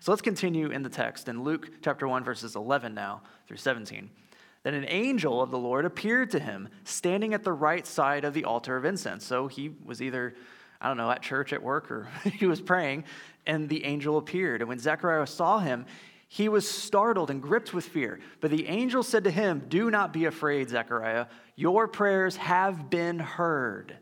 So 0.00 0.12
let's 0.12 0.22
continue 0.22 0.70
in 0.70 0.82
the 0.82 0.88
text 0.88 1.28
in 1.28 1.42
Luke 1.42 1.70
chapter 1.82 2.06
1, 2.06 2.24
verses 2.24 2.56
11 2.56 2.94
now 2.94 3.22
through 3.46 3.56
17. 3.56 4.08
Then 4.68 4.74
an 4.74 4.84
angel 4.88 5.40
of 5.40 5.50
the 5.50 5.58
Lord 5.58 5.86
appeared 5.86 6.30
to 6.32 6.38
him, 6.38 6.68
standing 6.84 7.32
at 7.32 7.42
the 7.42 7.54
right 7.54 7.86
side 7.86 8.26
of 8.26 8.34
the 8.34 8.44
altar 8.44 8.76
of 8.76 8.84
incense. 8.84 9.24
So 9.24 9.46
he 9.46 9.70
was 9.82 10.02
either, 10.02 10.34
I 10.78 10.88
don't 10.88 10.98
know, 10.98 11.10
at 11.10 11.22
church, 11.22 11.54
at 11.54 11.62
work, 11.62 11.90
or 11.90 12.06
he 12.24 12.44
was 12.44 12.60
praying, 12.60 13.04
and 13.46 13.66
the 13.70 13.82
angel 13.86 14.18
appeared. 14.18 14.60
And 14.60 14.68
when 14.68 14.78
Zechariah 14.78 15.26
saw 15.26 15.58
him, 15.58 15.86
he 16.28 16.50
was 16.50 16.68
startled 16.68 17.30
and 17.30 17.40
gripped 17.40 17.72
with 17.72 17.86
fear. 17.86 18.20
But 18.42 18.50
the 18.50 18.68
angel 18.68 19.02
said 19.02 19.24
to 19.24 19.30
him, 19.30 19.64
Do 19.68 19.90
not 19.90 20.12
be 20.12 20.26
afraid, 20.26 20.68
Zechariah. 20.68 21.28
Your 21.56 21.88
prayers 21.88 22.36
have 22.36 22.90
been 22.90 23.20
heard. 23.20 23.96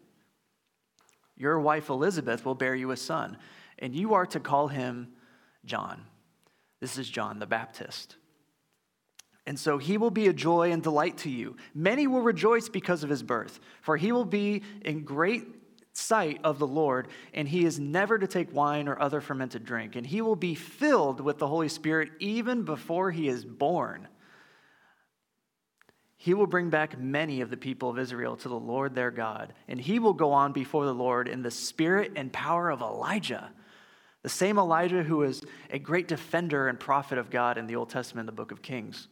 Your 1.36 1.60
wife 1.60 1.90
Elizabeth 1.90 2.44
will 2.44 2.56
bear 2.56 2.74
you 2.74 2.90
a 2.90 2.96
son, 2.96 3.38
and 3.78 3.94
you 3.94 4.14
are 4.14 4.26
to 4.26 4.40
call 4.40 4.66
him 4.66 5.12
John. 5.64 6.06
This 6.80 6.98
is 6.98 7.08
John 7.08 7.38
the 7.38 7.46
Baptist. 7.46 8.16
And 9.46 9.58
so 9.58 9.78
he 9.78 9.96
will 9.96 10.10
be 10.10 10.26
a 10.26 10.32
joy 10.32 10.72
and 10.72 10.82
delight 10.82 11.18
to 11.18 11.30
you. 11.30 11.56
Many 11.74 12.06
will 12.06 12.22
rejoice 12.22 12.68
because 12.68 13.04
of 13.04 13.10
his 13.10 13.22
birth, 13.22 13.60
for 13.80 13.96
he 13.96 14.10
will 14.10 14.24
be 14.24 14.62
in 14.82 15.04
great 15.04 15.44
sight 15.92 16.40
of 16.44 16.58
the 16.58 16.66
Lord, 16.66 17.08
and 17.32 17.48
he 17.48 17.64
is 17.64 17.78
never 17.78 18.18
to 18.18 18.26
take 18.26 18.52
wine 18.52 18.88
or 18.88 19.00
other 19.00 19.20
fermented 19.20 19.64
drink. 19.64 19.96
And 19.96 20.06
he 20.06 20.20
will 20.20 20.36
be 20.36 20.54
filled 20.54 21.20
with 21.20 21.38
the 21.38 21.46
Holy 21.46 21.68
Spirit 21.68 22.10
even 22.18 22.64
before 22.64 23.10
he 23.10 23.28
is 23.28 23.44
born. 23.44 24.08
He 26.16 26.34
will 26.34 26.46
bring 26.48 26.70
back 26.70 26.98
many 26.98 27.40
of 27.40 27.50
the 27.50 27.56
people 27.56 27.88
of 27.88 27.98
Israel 27.98 28.36
to 28.38 28.48
the 28.48 28.58
Lord 28.58 28.94
their 28.94 29.12
God, 29.12 29.52
and 29.68 29.80
he 29.80 30.00
will 30.00 30.12
go 30.12 30.32
on 30.32 30.52
before 30.52 30.84
the 30.84 30.94
Lord 30.94 31.28
in 31.28 31.42
the 31.42 31.50
spirit 31.52 32.12
and 32.16 32.32
power 32.32 32.68
of 32.68 32.80
Elijah. 32.80 33.52
The 34.22 34.28
same 34.28 34.58
Elijah 34.58 35.04
who 35.04 35.18
was 35.18 35.44
a 35.70 35.78
great 35.78 36.08
defender 36.08 36.66
and 36.66 36.80
prophet 36.80 37.16
of 37.16 37.30
God 37.30 37.58
in 37.58 37.68
the 37.68 37.76
Old 37.76 37.90
Testament 37.90 38.26
the 38.26 38.32
book 38.32 38.50
of 38.50 38.60
Kings. 38.60 39.06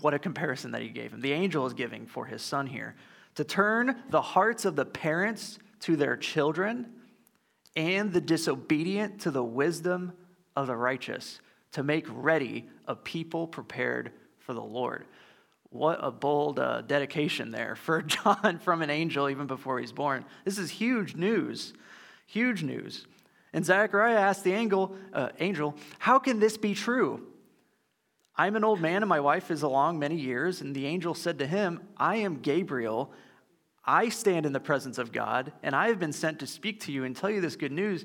What 0.00 0.14
a 0.14 0.18
comparison 0.18 0.72
that 0.72 0.82
he 0.82 0.88
gave 0.88 1.12
him. 1.12 1.20
The 1.20 1.32
angel 1.32 1.66
is 1.66 1.72
giving 1.72 2.06
for 2.06 2.26
his 2.26 2.42
son 2.42 2.66
here 2.66 2.94
to 3.36 3.44
turn 3.44 4.02
the 4.10 4.20
hearts 4.20 4.64
of 4.64 4.76
the 4.76 4.84
parents 4.84 5.58
to 5.80 5.96
their 5.96 6.16
children 6.16 6.86
and 7.76 8.12
the 8.12 8.20
disobedient 8.20 9.20
to 9.20 9.30
the 9.30 9.44
wisdom 9.44 10.12
of 10.56 10.66
the 10.66 10.74
righteous, 10.74 11.40
to 11.72 11.84
make 11.84 12.04
ready 12.10 12.68
a 12.88 12.96
people 12.96 13.46
prepared 13.46 14.10
for 14.38 14.54
the 14.54 14.60
Lord. 14.60 15.06
What 15.70 16.00
a 16.02 16.10
bold 16.10 16.58
uh, 16.58 16.80
dedication 16.80 17.52
there 17.52 17.76
for 17.76 18.02
John 18.06 18.58
from 18.58 18.82
an 18.82 18.90
angel 18.90 19.28
even 19.28 19.46
before 19.46 19.78
he's 19.78 19.92
born. 19.92 20.24
This 20.44 20.58
is 20.58 20.70
huge 20.70 21.14
news. 21.14 21.74
Huge 22.26 22.64
news. 22.64 23.06
And 23.52 23.64
Zechariah 23.64 24.18
asked 24.18 24.42
the 24.42 24.52
angel, 24.52 24.96
uh, 25.12 25.28
angel, 25.38 25.76
How 26.00 26.18
can 26.18 26.40
this 26.40 26.56
be 26.56 26.74
true? 26.74 27.27
I'm 28.38 28.56
an 28.56 28.64
old 28.64 28.80
man 28.80 29.02
and 29.02 29.08
my 29.08 29.20
wife 29.20 29.50
is 29.50 29.62
along 29.62 29.98
many 29.98 30.16
years. 30.16 30.60
And 30.60 30.74
the 30.74 30.86
angel 30.86 31.12
said 31.12 31.40
to 31.40 31.46
him, 31.46 31.80
I 31.96 32.16
am 32.16 32.40
Gabriel 32.40 33.12
I 33.88 34.10
stand 34.10 34.44
in 34.44 34.52
the 34.52 34.60
presence 34.60 34.98
of 34.98 35.12
God, 35.12 35.50
and 35.62 35.74
I 35.74 35.88
have 35.88 35.98
been 35.98 36.12
sent 36.12 36.40
to 36.40 36.46
speak 36.46 36.80
to 36.80 36.92
you 36.92 37.04
and 37.04 37.16
tell 37.16 37.30
you 37.30 37.40
this 37.40 37.56
good 37.56 37.72
news. 37.72 38.04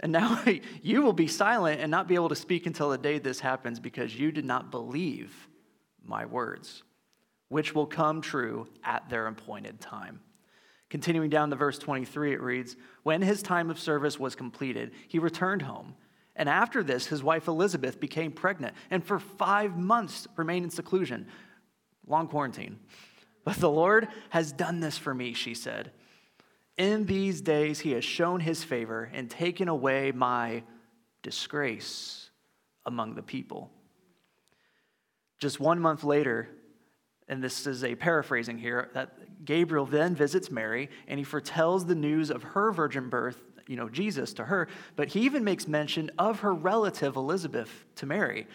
And 0.00 0.10
now 0.10 0.42
you 0.82 1.02
will 1.02 1.12
be 1.12 1.26
silent 1.26 1.82
and 1.82 1.90
not 1.90 2.08
be 2.08 2.14
able 2.14 2.30
to 2.30 2.34
speak 2.34 2.64
until 2.64 2.88
the 2.88 2.96
day 2.96 3.18
this 3.18 3.38
happens 3.38 3.78
because 3.78 4.18
you 4.18 4.32
did 4.32 4.46
not 4.46 4.70
believe 4.70 5.48
my 6.02 6.24
words, 6.24 6.82
which 7.50 7.74
will 7.74 7.86
come 7.86 8.22
true 8.22 8.68
at 8.82 9.10
their 9.10 9.26
appointed 9.26 9.82
time. 9.82 10.20
Continuing 10.88 11.28
down 11.28 11.50
to 11.50 11.56
verse 11.56 11.78
23, 11.78 12.32
it 12.32 12.40
reads 12.40 12.76
When 13.02 13.20
his 13.20 13.42
time 13.42 13.68
of 13.68 13.78
service 13.78 14.18
was 14.18 14.34
completed, 14.34 14.92
he 15.08 15.18
returned 15.18 15.60
home. 15.60 15.94
And 16.38 16.48
after 16.48 16.84
this, 16.84 17.06
his 17.06 17.22
wife 17.22 17.48
Elizabeth 17.48 17.98
became 17.98 18.30
pregnant 18.30 18.74
and 18.90 19.04
for 19.04 19.18
five 19.18 19.76
months 19.76 20.28
remained 20.36 20.64
in 20.64 20.70
seclusion. 20.70 21.26
Long 22.06 22.28
quarantine. 22.28 22.78
But 23.44 23.56
the 23.56 23.68
Lord 23.68 24.08
has 24.30 24.52
done 24.52 24.80
this 24.80 24.96
for 24.96 25.12
me, 25.12 25.32
she 25.34 25.52
said. 25.52 25.90
In 26.76 27.06
these 27.06 27.40
days, 27.40 27.80
he 27.80 27.90
has 27.92 28.04
shown 28.04 28.38
his 28.38 28.62
favor 28.62 29.10
and 29.12 29.28
taken 29.28 29.68
away 29.68 30.12
my 30.12 30.62
disgrace 31.22 32.30
among 32.86 33.16
the 33.16 33.22
people. 33.22 33.70
Just 35.40 35.58
one 35.58 35.80
month 35.80 36.04
later, 36.04 36.48
and 37.26 37.42
this 37.42 37.66
is 37.66 37.82
a 37.82 37.96
paraphrasing 37.96 38.58
here, 38.58 38.90
that 38.94 39.44
Gabriel 39.44 39.86
then 39.86 40.14
visits 40.14 40.52
Mary 40.52 40.88
and 41.08 41.18
he 41.18 41.24
foretells 41.24 41.86
the 41.86 41.96
news 41.96 42.30
of 42.30 42.42
her 42.42 42.70
virgin 42.70 43.08
birth, 43.08 43.42
you 43.68 43.76
know, 43.76 43.88
Jesus 43.88 44.32
to 44.34 44.44
her, 44.44 44.68
but 44.96 45.08
he 45.08 45.20
even 45.20 45.44
makes 45.44 45.68
mention 45.68 46.10
of 46.18 46.40
her 46.40 46.52
relative 46.52 47.16
Elizabeth 47.16 47.84
to 47.96 48.06
Mary. 48.06 48.46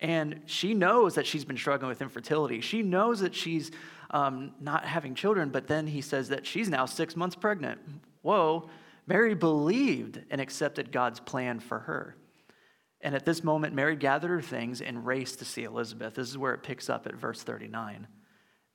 And 0.00 0.40
she 0.46 0.72
knows 0.72 1.16
that 1.16 1.26
she's 1.26 1.44
been 1.44 1.58
struggling 1.58 1.90
with 1.90 2.00
infertility. 2.00 2.60
She 2.62 2.82
knows 2.82 3.20
that 3.20 3.34
she's 3.34 3.70
um, 4.10 4.52
not 4.60 4.86
having 4.86 5.14
children, 5.14 5.50
but 5.50 5.66
then 5.66 5.86
he 5.86 6.00
says 6.00 6.30
that 6.30 6.46
she's 6.46 6.68
now 6.68 6.86
six 6.86 7.14
months 7.16 7.36
pregnant. 7.36 7.80
Whoa, 8.22 8.70
Mary 9.06 9.34
believed 9.34 10.22
and 10.30 10.40
accepted 10.40 10.90
God's 10.92 11.20
plan 11.20 11.60
for 11.60 11.80
her. 11.80 12.16
And 13.02 13.14
at 13.14 13.24
this 13.24 13.42
moment, 13.42 13.74
Mary 13.74 13.96
gathered 13.96 14.28
her 14.28 14.42
things 14.42 14.80
and 14.80 15.06
raced 15.06 15.38
to 15.38 15.44
see 15.44 15.64
Elizabeth. 15.64 16.14
This 16.14 16.28
is 16.28 16.38
where 16.38 16.54
it 16.54 16.62
picks 16.62 16.90
up 16.90 17.06
at 17.06 17.14
verse 17.14 17.42
39. 17.42 18.06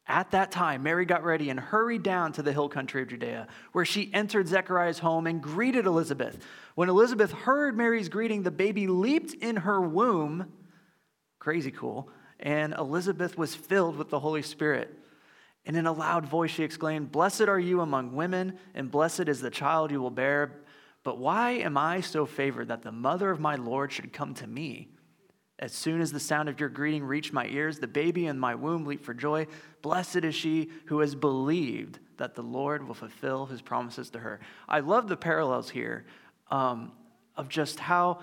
At 0.08 0.32
that 0.32 0.52
time, 0.52 0.84
Mary 0.84 1.06
got 1.06 1.24
ready 1.24 1.50
and 1.50 1.60
hurried 1.60 2.04
down 2.04 2.32
to 2.34 2.44
the 2.44 2.54
hill 2.54 2.70
country 2.70 3.02
of 3.02 3.08
Judea, 3.08 3.48
where 3.72 3.86
she 3.86 4.12
entered 4.14 4.48
Zechariah's 4.48 5.00
home 5.00 5.26
and 5.26 5.42
greeted 5.42 5.88
Elizabeth. 5.88 6.38
When 6.76 6.90
Elizabeth 6.90 7.32
heard 7.32 7.76
Mary's 7.76 8.10
greeting, 8.10 8.44
the 8.44 8.52
baby 8.52 8.86
leaped 8.86 9.34
in 9.34 9.58
her 9.58 9.82
womb. 9.82 10.52
Crazy 11.40 11.72
cool. 11.72 12.10
And 12.40 12.76
Elizabeth 12.78 13.36
was 13.38 13.56
filled 13.56 13.96
with 13.98 14.10
the 14.10 14.20
Holy 14.20 14.44
Spirit. 14.44 14.94
And 15.66 15.76
in 15.76 15.88
a 15.88 15.92
loud 15.92 16.28
voice, 16.28 16.52
she 16.52 16.64
exclaimed, 16.64 17.12
Blessed 17.12 17.44
are 17.44 17.60
you 17.60 17.82
among 17.82 18.16
women, 18.16 18.60
and 18.76 18.92
blessed 18.92 19.28
is 19.28 19.42
the 19.42 19.50
child 19.50 19.90
you 19.90 20.00
will 20.00 20.12
bear. 20.12 20.52
But 21.04 21.18
why 21.18 21.52
am 21.52 21.78
I 21.78 22.02
so 22.02 22.28
favored 22.28 22.68
that 22.68 22.84
the 22.84 22.92
mother 22.92 23.32
of 23.32 23.40
my 23.40 23.56
Lord 23.56 23.92
should 23.92 24.14
come 24.14 24.36
to 24.36 24.46
me? 24.46 24.90
As 25.58 25.72
soon 25.72 26.02
as 26.02 26.12
the 26.12 26.20
sound 26.20 26.50
of 26.50 26.60
your 26.60 26.70
greeting 26.70 27.04
reached 27.04 27.32
my 27.32 27.46
ears, 27.48 27.80
the 27.80 27.88
baby 27.88 28.28
in 28.28 28.38
my 28.38 28.56
womb 28.56 28.86
leaped 28.86 29.06
for 29.06 29.14
joy. 29.14 29.48
Blessed 29.82 30.18
is 30.18 30.36
she 30.36 30.70
who 30.88 31.00
has 31.00 31.16
believed 31.16 32.00
that 32.18 32.36
the 32.36 32.42
Lord 32.42 32.86
will 32.86 32.94
fulfill 32.94 33.46
his 33.46 33.62
promises 33.62 34.10
to 34.12 34.20
her. 34.20 34.40
I 34.68 34.82
love 34.82 35.08
the 35.08 35.18
parallels 35.18 35.70
here 35.70 36.06
um, 36.52 36.92
of 37.38 37.48
just 37.48 37.80
how 37.80 38.20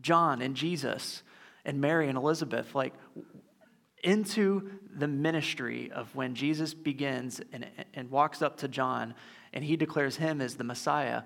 John 0.00 0.42
and 0.42 0.54
Jesus 0.54 1.22
and 1.64 1.80
Mary 1.80 2.08
and 2.08 2.18
Elizabeth, 2.18 2.74
like, 2.74 2.92
into 4.02 4.70
the 4.94 5.08
ministry 5.08 5.90
of 5.92 6.14
when 6.14 6.34
Jesus 6.34 6.74
begins 6.74 7.40
and, 7.52 7.66
and 7.94 8.10
walks 8.10 8.42
up 8.42 8.58
to 8.58 8.68
John 8.68 9.14
and 9.52 9.64
he 9.64 9.76
declares 9.76 10.16
him 10.16 10.40
as 10.40 10.56
the 10.56 10.64
Messiah. 10.64 11.22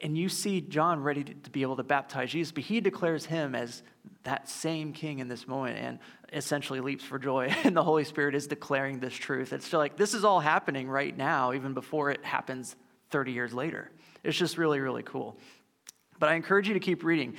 And 0.00 0.16
you 0.16 0.28
see 0.28 0.60
John 0.60 1.02
ready 1.02 1.24
to, 1.24 1.50
be 1.50 1.62
able 1.62 1.76
to 1.76 1.82
baptize 1.82 2.30
Jesus, 2.30 2.52
but 2.52 2.64
he 2.64 2.80
declares 2.80 3.26
him 3.26 3.54
as 3.54 3.82
that 4.22 4.48
same 4.48 4.92
king 4.92 5.18
in 5.18 5.28
this 5.28 5.46
moment 5.46 5.76
and 5.78 5.98
essentially 6.32 6.80
leaps 6.80 7.04
for 7.04 7.18
joy. 7.18 7.54
And 7.64 7.76
the 7.76 7.84
Holy 7.84 8.04
Spirit 8.04 8.34
is 8.34 8.46
declaring 8.46 9.00
this 9.00 9.14
truth. 9.14 9.52
It's 9.52 9.72
like 9.72 9.96
this 9.96 10.14
is 10.14 10.24
all 10.24 10.40
happening 10.40 10.88
right 10.88 11.16
now, 11.16 11.52
even 11.52 11.74
before 11.74 12.10
it 12.10 12.24
happens 12.24 12.76
30 13.10 13.32
years 13.32 13.52
later. 13.52 13.90
It's 14.24 14.38
just 14.38 14.56
really, 14.56 14.80
really 14.80 15.02
cool. 15.02 15.36
But 16.18 16.28
I 16.28 16.34
encourage 16.34 16.68
you 16.68 16.74
to 16.74 16.80
keep 16.80 17.04
reading 17.04 17.36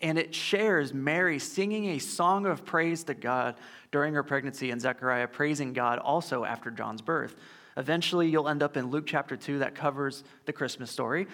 and 0.00 0.18
it 0.18 0.34
shares 0.34 0.92
Mary 0.92 1.38
singing 1.38 1.86
a 1.90 1.98
song 1.98 2.46
of 2.46 2.64
praise 2.64 3.04
to 3.04 3.14
God 3.14 3.56
during 3.92 4.12
her 4.14 4.22
pregnancy 4.22 4.70
and 4.70 4.80
Zechariah 4.80 5.26
praising 5.26 5.72
God 5.72 5.98
also 5.98 6.44
after 6.44 6.70
John's 6.70 7.00
birth. 7.00 7.34
Eventually, 7.78 8.28
you'll 8.28 8.48
end 8.48 8.62
up 8.62 8.76
in 8.76 8.90
Luke 8.90 9.04
chapter 9.06 9.36
2 9.36 9.60
that 9.60 9.74
covers 9.74 10.24
the 10.46 10.52
Christmas 10.52 10.90
story. 10.90 11.26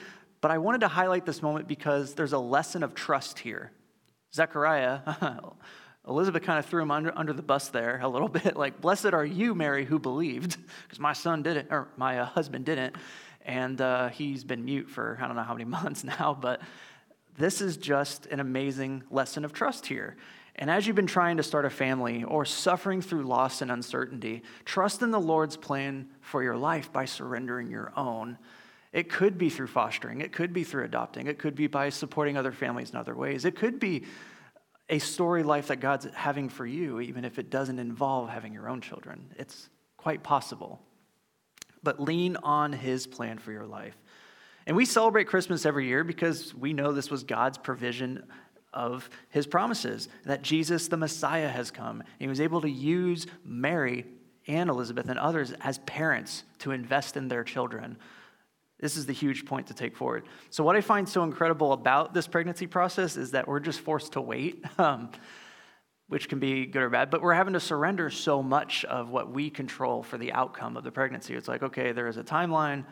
But 0.42 0.50
I 0.50 0.58
wanted 0.58 0.80
to 0.82 0.88
highlight 0.88 1.24
this 1.24 1.40
moment 1.40 1.68
because 1.68 2.14
there's 2.14 2.34
a 2.34 2.38
lesson 2.38 2.82
of 2.82 2.94
trust 2.94 3.38
here. 3.38 3.70
Zechariah, 4.34 5.00
Elizabeth 6.08 6.42
kind 6.42 6.58
of 6.58 6.66
threw 6.66 6.82
him 6.82 6.90
under, 6.90 7.16
under 7.16 7.32
the 7.32 7.42
bus 7.42 7.68
there 7.68 8.00
a 8.02 8.08
little 8.08 8.28
bit, 8.40 8.56
like, 8.56 8.80
Blessed 8.80 9.14
are 9.14 9.24
you, 9.24 9.54
Mary, 9.54 9.84
who 9.84 9.98
believed, 9.98 10.56
because 10.82 10.98
my 10.98 11.12
son 11.12 11.42
didn't, 11.42 11.68
or 11.70 11.88
my 11.96 12.18
uh, 12.18 12.24
husband 12.26 12.64
didn't. 12.64 12.96
And 13.44 13.80
uh, 13.80 14.08
he's 14.08 14.44
been 14.44 14.64
mute 14.64 14.90
for 14.90 15.18
I 15.20 15.26
don't 15.26 15.36
know 15.36 15.42
how 15.42 15.54
many 15.54 15.64
months 15.64 16.04
now, 16.04 16.36
but 16.38 16.60
this 17.38 17.60
is 17.60 17.76
just 17.76 18.26
an 18.26 18.40
amazing 18.40 19.04
lesson 19.10 19.44
of 19.44 19.52
trust 19.52 19.86
here. 19.86 20.16
And 20.56 20.70
as 20.70 20.86
you've 20.86 20.96
been 20.96 21.06
trying 21.06 21.38
to 21.38 21.42
start 21.42 21.64
a 21.64 21.70
family 21.70 22.24
or 22.24 22.44
suffering 22.44 23.00
through 23.00 23.22
loss 23.22 23.62
and 23.62 23.70
uncertainty, 23.70 24.42
trust 24.64 25.02
in 25.02 25.12
the 25.12 25.20
Lord's 25.20 25.56
plan 25.56 26.08
for 26.20 26.42
your 26.42 26.56
life 26.56 26.92
by 26.92 27.04
surrendering 27.04 27.70
your 27.70 27.92
own. 27.96 28.38
It 28.92 29.08
could 29.08 29.38
be 29.38 29.48
through 29.48 29.68
fostering, 29.68 30.20
it 30.20 30.32
could 30.32 30.52
be 30.52 30.64
through 30.64 30.84
adopting, 30.84 31.26
it 31.26 31.38
could 31.38 31.54
be 31.54 31.66
by 31.66 31.88
supporting 31.88 32.36
other 32.36 32.52
families 32.52 32.90
in 32.90 32.96
other 32.96 33.14
ways, 33.14 33.44
it 33.44 33.56
could 33.56 33.80
be 33.80 34.04
a 34.88 34.98
story 34.98 35.42
life 35.42 35.68
that 35.68 35.76
God's 35.76 36.06
having 36.14 36.50
for 36.50 36.66
you, 36.66 37.00
even 37.00 37.24
if 37.24 37.38
it 37.38 37.48
doesn't 37.48 37.78
involve 37.78 38.28
having 38.28 38.52
your 38.52 38.68
own 38.68 38.82
children. 38.82 39.30
It's 39.38 39.70
quite 39.96 40.22
possible. 40.22 40.80
But 41.82 41.98
lean 41.98 42.36
on 42.36 42.72
His 42.72 43.06
plan 43.06 43.38
for 43.38 43.52
your 43.52 43.66
life. 43.66 43.96
And 44.66 44.76
we 44.76 44.84
celebrate 44.84 45.26
Christmas 45.26 45.64
every 45.64 45.86
year 45.86 46.04
because 46.04 46.54
we 46.54 46.72
know 46.72 46.92
this 46.92 47.10
was 47.10 47.24
God's 47.24 47.56
provision 47.56 48.24
of 48.72 49.08
His 49.30 49.46
promises 49.46 50.08
that 50.24 50.42
Jesus, 50.42 50.88
the 50.88 50.96
Messiah, 50.96 51.48
has 51.48 51.70
come. 51.70 52.00
And 52.00 52.18
He 52.18 52.28
was 52.28 52.40
able 52.40 52.60
to 52.60 52.70
use 52.70 53.26
Mary 53.44 54.04
and 54.46 54.68
Elizabeth 54.68 55.08
and 55.08 55.18
others 55.18 55.52
as 55.60 55.78
parents 55.78 56.44
to 56.58 56.72
invest 56.72 57.16
in 57.16 57.28
their 57.28 57.44
children. 57.44 57.96
This 58.82 58.96
is 58.96 59.06
the 59.06 59.12
huge 59.12 59.46
point 59.46 59.68
to 59.68 59.74
take 59.74 59.96
forward. 59.96 60.24
So, 60.50 60.64
what 60.64 60.74
I 60.74 60.80
find 60.80 61.08
so 61.08 61.22
incredible 61.22 61.72
about 61.72 62.12
this 62.12 62.26
pregnancy 62.26 62.66
process 62.66 63.16
is 63.16 63.30
that 63.30 63.46
we're 63.46 63.60
just 63.60 63.78
forced 63.78 64.14
to 64.14 64.20
wait, 64.20 64.64
um, 64.78 65.12
which 66.08 66.28
can 66.28 66.40
be 66.40 66.66
good 66.66 66.82
or 66.82 66.90
bad, 66.90 67.08
but 67.08 67.22
we're 67.22 67.32
having 67.32 67.52
to 67.52 67.60
surrender 67.60 68.10
so 68.10 68.42
much 68.42 68.84
of 68.86 69.08
what 69.08 69.30
we 69.30 69.50
control 69.50 70.02
for 70.02 70.18
the 70.18 70.32
outcome 70.32 70.76
of 70.76 70.82
the 70.82 70.90
pregnancy. 70.90 71.34
It's 71.34 71.46
like, 71.46 71.62
okay, 71.62 71.92
there 71.92 72.08
is 72.08 72.16
a 72.16 72.24
timeline. 72.24 72.84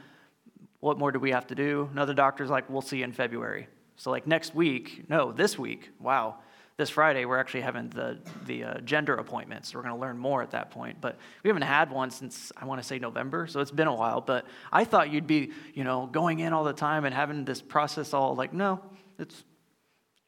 What 0.78 0.96
more 0.96 1.10
do 1.10 1.18
we 1.18 1.32
have 1.32 1.48
to 1.48 1.56
do? 1.56 1.88
Another 1.90 2.14
doctor's 2.14 2.50
like, 2.50 2.70
we'll 2.70 2.82
see 2.82 3.02
in 3.02 3.10
February. 3.10 3.66
So, 3.96 4.12
like 4.12 4.28
next 4.28 4.54
week, 4.54 5.06
no, 5.08 5.32
this 5.32 5.58
week, 5.58 5.90
wow, 5.98 6.36
this 6.80 6.88
Friday, 6.88 7.26
we're 7.26 7.38
actually 7.38 7.60
having 7.60 7.90
the, 7.90 8.18
the 8.46 8.64
uh, 8.64 8.80
gender 8.80 9.14
appointments. 9.16 9.74
We're 9.74 9.82
going 9.82 9.94
to 9.94 10.00
learn 10.00 10.16
more 10.16 10.42
at 10.42 10.52
that 10.52 10.70
point. 10.70 10.98
But 10.98 11.18
we 11.42 11.48
haven't 11.48 11.62
had 11.62 11.90
one 11.90 12.10
since, 12.10 12.50
I 12.56 12.64
want 12.64 12.80
to 12.80 12.86
say 12.86 12.98
November, 12.98 13.46
so 13.46 13.60
it's 13.60 13.70
been 13.70 13.86
a 13.86 13.94
while. 13.94 14.22
But 14.22 14.46
I 14.72 14.84
thought 14.84 15.12
you'd 15.12 15.26
be, 15.26 15.52
you 15.74 15.84
know, 15.84 16.08
going 16.10 16.40
in 16.40 16.54
all 16.54 16.64
the 16.64 16.72
time 16.72 17.04
and 17.04 17.14
having 17.14 17.44
this 17.44 17.60
process 17.60 18.14
all 18.14 18.34
like, 18.34 18.54
no, 18.54 18.80
it's, 19.18 19.44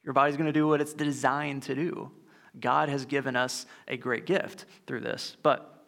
your 0.05 0.13
body's 0.13 0.37
going 0.37 0.47
to 0.47 0.53
do 0.53 0.69
what 0.69 0.83
it's 0.83 0.93
designed 0.93 1.63
to 1.63 1.75
do. 1.75 2.11
God 2.61 2.91
has 2.91 3.07
given 3.07 3.35
us 3.35 3.65
a 3.89 3.97
great 3.97 4.27
gift 4.27 4.67
through 4.87 5.01
this. 5.01 5.39
But 5.43 5.87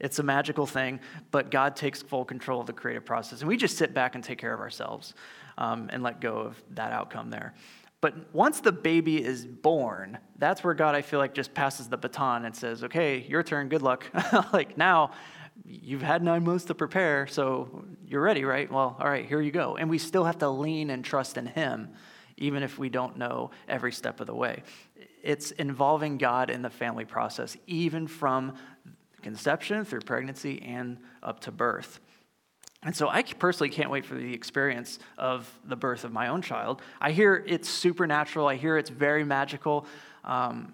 it's 0.00 0.18
a 0.18 0.24
magical 0.24 0.66
thing, 0.66 0.98
but 1.30 1.52
God 1.52 1.76
takes 1.76 2.02
full 2.02 2.24
control 2.24 2.60
of 2.60 2.66
the 2.66 2.72
creative 2.72 3.04
process. 3.04 3.38
And 3.38 3.48
we 3.48 3.56
just 3.56 3.78
sit 3.78 3.94
back 3.94 4.16
and 4.16 4.24
take 4.24 4.38
care 4.38 4.52
of 4.52 4.58
ourselves 4.58 5.14
um, 5.58 5.88
and 5.92 6.02
let 6.02 6.20
go 6.20 6.38
of 6.38 6.60
that 6.70 6.90
outcome 6.90 7.30
there. 7.30 7.54
But 8.04 8.34
once 8.34 8.60
the 8.60 8.70
baby 8.70 9.24
is 9.24 9.46
born, 9.46 10.18
that's 10.36 10.62
where 10.62 10.74
God, 10.74 10.94
I 10.94 11.00
feel 11.00 11.18
like, 11.18 11.32
just 11.32 11.54
passes 11.54 11.88
the 11.88 11.96
baton 11.96 12.44
and 12.44 12.54
says, 12.54 12.84
okay, 12.84 13.24
your 13.26 13.42
turn, 13.42 13.70
good 13.70 13.80
luck. 13.80 14.04
like 14.52 14.76
now, 14.76 15.12
you've 15.64 16.02
had 16.02 16.22
nine 16.22 16.44
months 16.44 16.66
to 16.66 16.74
prepare, 16.74 17.26
so 17.26 17.86
you're 18.06 18.20
ready, 18.20 18.44
right? 18.44 18.70
Well, 18.70 18.94
all 19.00 19.08
right, 19.08 19.24
here 19.24 19.40
you 19.40 19.50
go. 19.50 19.78
And 19.78 19.88
we 19.88 19.96
still 19.96 20.24
have 20.24 20.36
to 20.40 20.50
lean 20.50 20.90
and 20.90 21.02
trust 21.02 21.38
in 21.38 21.46
Him, 21.46 21.94
even 22.36 22.62
if 22.62 22.78
we 22.78 22.90
don't 22.90 23.16
know 23.16 23.52
every 23.68 23.90
step 23.90 24.20
of 24.20 24.26
the 24.26 24.34
way. 24.34 24.64
It's 25.22 25.52
involving 25.52 26.18
God 26.18 26.50
in 26.50 26.60
the 26.60 26.68
family 26.68 27.06
process, 27.06 27.56
even 27.66 28.06
from 28.06 28.52
conception 29.22 29.82
through 29.86 30.02
pregnancy 30.02 30.60
and 30.60 30.98
up 31.22 31.40
to 31.40 31.50
birth. 31.50 32.00
And 32.84 32.94
so 32.94 33.08
I 33.08 33.22
personally 33.22 33.70
can't 33.70 33.90
wait 33.90 34.04
for 34.04 34.14
the 34.14 34.34
experience 34.34 34.98
of 35.16 35.50
the 35.64 35.76
birth 35.76 36.04
of 36.04 36.12
my 36.12 36.28
own 36.28 36.42
child. 36.42 36.82
I 37.00 37.12
hear 37.12 37.42
it's 37.46 37.68
supernatural, 37.68 38.46
I 38.46 38.56
hear 38.56 38.76
it's 38.76 38.90
very 38.90 39.24
magical. 39.24 39.86
Um, 40.24 40.72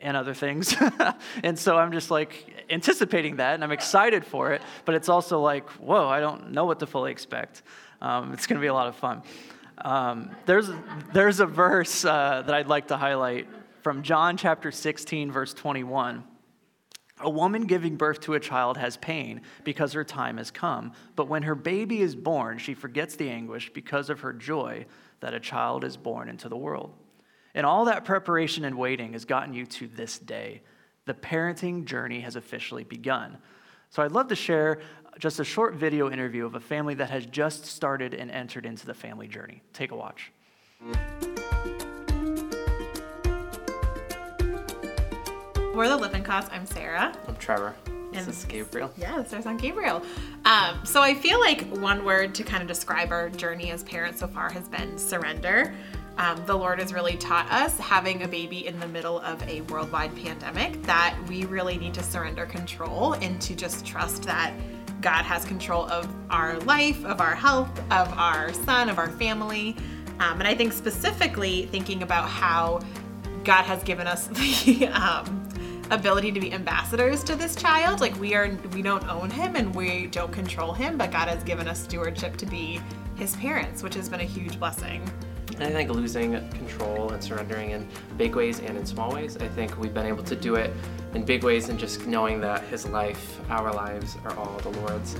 and 0.00 0.16
other 0.16 0.34
things. 0.34 0.76
and 1.42 1.58
so 1.58 1.78
I'm 1.78 1.90
just 1.90 2.10
like 2.10 2.64
anticipating 2.68 3.36
that 3.36 3.54
and 3.54 3.64
I'm 3.64 3.72
excited 3.72 4.24
for 4.24 4.52
it, 4.52 4.62
but 4.84 4.94
it's 4.94 5.08
also 5.08 5.40
like, 5.40 5.68
whoa, 5.70 6.06
I 6.06 6.20
don't 6.20 6.52
know 6.52 6.64
what 6.64 6.80
to 6.80 6.86
fully 6.86 7.10
expect. 7.10 7.62
Um, 8.00 8.32
it's 8.32 8.46
going 8.46 8.56
to 8.56 8.60
be 8.60 8.66
a 8.66 8.74
lot 8.74 8.88
of 8.88 8.96
fun. 8.96 9.22
Um, 9.78 10.30
there's, 10.44 10.70
there's 11.12 11.40
a 11.40 11.46
verse 11.46 12.04
uh, 12.04 12.42
that 12.46 12.54
I'd 12.54 12.68
like 12.68 12.88
to 12.88 12.96
highlight 12.96 13.48
from 13.82 14.02
John 14.02 14.36
chapter 14.36 14.70
16, 14.70 15.32
verse 15.32 15.54
21. 15.54 16.24
A 17.20 17.30
woman 17.30 17.64
giving 17.64 17.96
birth 17.96 18.20
to 18.22 18.34
a 18.34 18.40
child 18.40 18.76
has 18.76 18.98
pain 18.98 19.40
because 19.64 19.94
her 19.94 20.04
time 20.04 20.36
has 20.36 20.50
come, 20.50 20.92
but 21.14 21.28
when 21.28 21.44
her 21.44 21.54
baby 21.54 22.02
is 22.02 22.14
born, 22.14 22.58
she 22.58 22.74
forgets 22.74 23.16
the 23.16 23.30
anguish 23.30 23.72
because 23.72 24.10
of 24.10 24.20
her 24.20 24.34
joy 24.34 24.84
that 25.20 25.32
a 25.32 25.40
child 25.40 25.82
is 25.82 25.96
born 25.96 26.28
into 26.28 26.50
the 26.50 26.56
world. 26.56 26.92
And 27.54 27.64
all 27.64 27.86
that 27.86 28.04
preparation 28.04 28.66
and 28.66 28.76
waiting 28.76 29.14
has 29.14 29.24
gotten 29.24 29.54
you 29.54 29.64
to 29.64 29.88
this 29.88 30.18
day. 30.18 30.60
The 31.06 31.14
parenting 31.14 31.86
journey 31.86 32.20
has 32.20 32.36
officially 32.36 32.84
begun. 32.84 33.38
So 33.88 34.02
I'd 34.02 34.12
love 34.12 34.28
to 34.28 34.36
share 34.36 34.80
just 35.18 35.40
a 35.40 35.44
short 35.44 35.74
video 35.74 36.10
interview 36.10 36.44
of 36.44 36.54
a 36.54 36.60
family 36.60 36.94
that 36.94 37.08
has 37.08 37.24
just 37.24 37.64
started 37.64 38.12
and 38.12 38.30
entered 38.30 38.66
into 38.66 38.84
the 38.84 38.92
family 38.92 39.26
journey. 39.26 39.62
Take 39.72 39.92
a 39.92 39.96
watch. 39.96 40.32
We're 45.76 45.90
the 45.90 46.08
Lippincotts. 46.08 46.48
I'm 46.52 46.64
Sarah. 46.64 47.12
I'm 47.28 47.36
Trevor. 47.36 47.74
And 47.86 48.26
this 48.26 48.38
is 48.38 48.44
Gabriel. 48.46 48.90
Yeah, 48.96 49.18
this 49.18 49.26
is 49.26 49.34
our 49.34 49.42
son 49.42 49.58
Gabriel. 49.58 50.00
Um, 50.46 50.80
so 50.86 51.02
I 51.02 51.12
feel 51.12 51.38
like 51.38 51.68
one 51.76 52.02
word 52.02 52.34
to 52.36 52.44
kind 52.44 52.62
of 52.62 52.66
describe 52.66 53.12
our 53.12 53.28
journey 53.28 53.70
as 53.70 53.82
parents 53.82 54.20
so 54.20 54.26
far 54.26 54.48
has 54.48 54.70
been 54.70 54.96
surrender. 54.96 55.74
Um, 56.16 56.42
the 56.46 56.56
Lord 56.56 56.80
has 56.80 56.94
really 56.94 57.18
taught 57.18 57.52
us, 57.52 57.76
having 57.76 58.22
a 58.22 58.26
baby 58.26 58.66
in 58.66 58.80
the 58.80 58.88
middle 58.88 59.20
of 59.20 59.46
a 59.46 59.60
worldwide 59.62 60.16
pandemic, 60.16 60.82
that 60.84 61.14
we 61.28 61.44
really 61.44 61.76
need 61.76 61.92
to 61.92 62.02
surrender 62.02 62.46
control 62.46 63.12
and 63.12 63.38
to 63.42 63.54
just 63.54 63.84
trust 63.84 64.22
that 64.22 64.54
God 65.02 65.24
has 65.26 65.44
control 65.44 65.84
of 65.90 66.08
our 66.30 66.58
life, 66.60 67.04
of 67.04 67.20
our 67.20 67.34
health, 67.34 67.68
of 67.90 68.10
our 68.14 68.50
son, 68.54 68.88
of 68.88 68.96
our 68.96 69.10
family. 69.10 69.76
Um, 70.20 70.38
and 70.38 70.48
I 70.48 70.54
think 70.54 70.72
specifically 70.72 71.66
thinking 71.66 72.02
about 72.02 72.30
how 72.30 72.80
God 73.44 73.64
has 73.64 73.82
given 73.82 74.06
us 74.06 74.26
the 74.64 74.88
um, 74.88 75.45
ability 75.90 76.32
to 76.32 76.40
be 76.40 76.52
ambassadors 76.52 77.22
to 77.24 77.36
this 77.36 77.54
child. 77.56 78.00
Like 78.00 78.18
we 78.20 78.34
are 78.34 78.50
we 78.72 78.82
don't 78.82 79.06
own 79.08 79.30
him 79.30 79.56
and 79.56 79.74
we 79.74 80.06
don't 80.08 80.32
control 80.32 80.72
him, 80.72 80.96
but 80.96 81.10
God 81.10 81.28
has 81.28 81.42
given 81.44 81.68
us 81.68 81.82
stewardship 81.82 82.36
to 82.38 82.46
be 82.46 82.80
his 83.16 83.36
parents, 83.36 83.82
which 83.82 83.94
has 83.94 84.08
been 84.08 84.20
a 84.20 84.24
huge 84.24 84.58
blessing. 84.58 85.02
I 85.58 85.70
think 85.70 85.90
losing 85.90 86.32
control 86.50 87.12
and 87.12 87.22
surrendering 87.22 87.70
in 87.70 87.88
big 88.18 88.34
ways 88.34 88.60
and 88.60 88.76
in 88.76 88.84
small 88.84 89.12
ways, 89.12 89.38
I 89.38 89.48
think 89.48 89.78
we've 89.78 89.94
been 89.94 90.04
able 90.04 90.22
to 90.24 90.36
do 90.36 90.56
it 90.56 90.70
in 91.14 91.24
big 91.24 91.44
ways 91.44 91.70
and 91.70 91.78
just 91.78 92.06
knowing 92.06 92.40
that 92.42 92.62
his 92.64 92.86
life, 92.86 93.40
our 93.48 93.72
lives, 93.72 94.18
are 94.24 94.36
all 94.36 94.58
the 94.58 94.68
Lord's. 94.80 95.16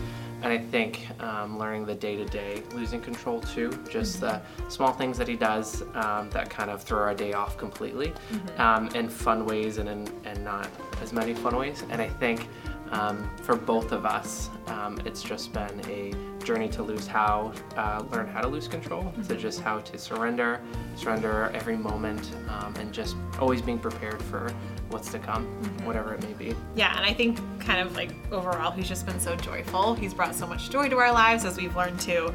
And 0.47 0.53
I 0.53 0.59
think 0.59 1.09
um, 1.21 1.59
learning 1.59 1.87
the 1.87 1.95
day 1.97 2.15
to 2.15 2.25
day, 2.25 2.63
losing 2.73 3.01
control 3.01 3.41
too, 3.41 3.77
just 3.91 4.21
the 4.21 4.41
small 4.69 4.93
things 4.93 5.19
that 5.19 5.27
he 5.27 5.35
does 5.35 5.83
um, 5.95 6.31
that 6.31 6.51
kind 6.51 6.71
of 6.71 6.85
throw 6.85 7.01
our 7.01 7.17
day 7.17 7.33
off 7.33 7.59
completely 7.59 8.13
mm-hmm. 8.31 8.61
um, 8.61 8.87
in 8.95 9.09
fun 9.09 9.45
ways 9.45 9.79
and, 9.79 9.89
in, 9.89 10.09
and 10.25 10.45
not 10.45 10.69
as 11.03 11.13
many 11.13 11.35
fun 11.35 11.57
ways. 11.57 11.83
And 11.91 12.01
I 12.01 12.09
think 12.09 12.49
um, 12.93 13.29
for 13.43 13.57
both 13.57 13.91
of 13.91 14.07
us, 14.07 14.49
um, 14.69 15.01
it's 15.05 15.21
just 15.21 15.53
been 15.53 15.81
a 15.89 16.15
journey 16.45 16.69
to 16.69 16.85
lose 16.85 17.09
how, 17.09 17.53
uh, 17.77 18.05
learn 18.13 18.29
how 18.29 18.41
to 18.41 18.47
lose 18.47 18.69
control, 18.69 19.03
mm-hmm. 19.03 19.23
to 19.23 19.37
just 19.37 19.61
how 19.61 19.81
to 19.81 19.99
surrender, 19.99 20.61
surrender 20.95 21.51
every 21.55 21.77
moment, 21.77 22.31
um, 22.51 22.73
and 22.77 22.93
just 22.93 23.17
always 23.41 23.61
being 23.61 23.81
prepared 23.81 24.23
for 24.23 24.55
what's 24.91 25.11
to 25.13 25.19
come, 25.19 25.47
mm-hmm. 25.47 25.87
whatever 25.87 26.15
it 26.15 26.23
may 26.23 26.33
be. 26.33 26.57
Yeah, 26.75 26.97
and 26.97 27.05
I 27.05 27.13
think 27.13 27.39
kind 27.61 27.81
of 27.81 27.95
like 27.97 28.11
overall, 28.33 28.71
he's 28.71 28.89
just 28.89 29.07
been 29.07 29.21
so 29.21 29.37
joyful. 29.37 29.95
He's 29.95 30.15
brought 30.15 30.35
so 30.35 30.47
much 30.47 30.71
joy 30.71 30.89
to 30.89 30.97
our 30.99 31.13
lives 31.13 31.45
as 31.45 31.57
we've 31.57 31.75
learned 31.77 32.01
to, 32.01 32.33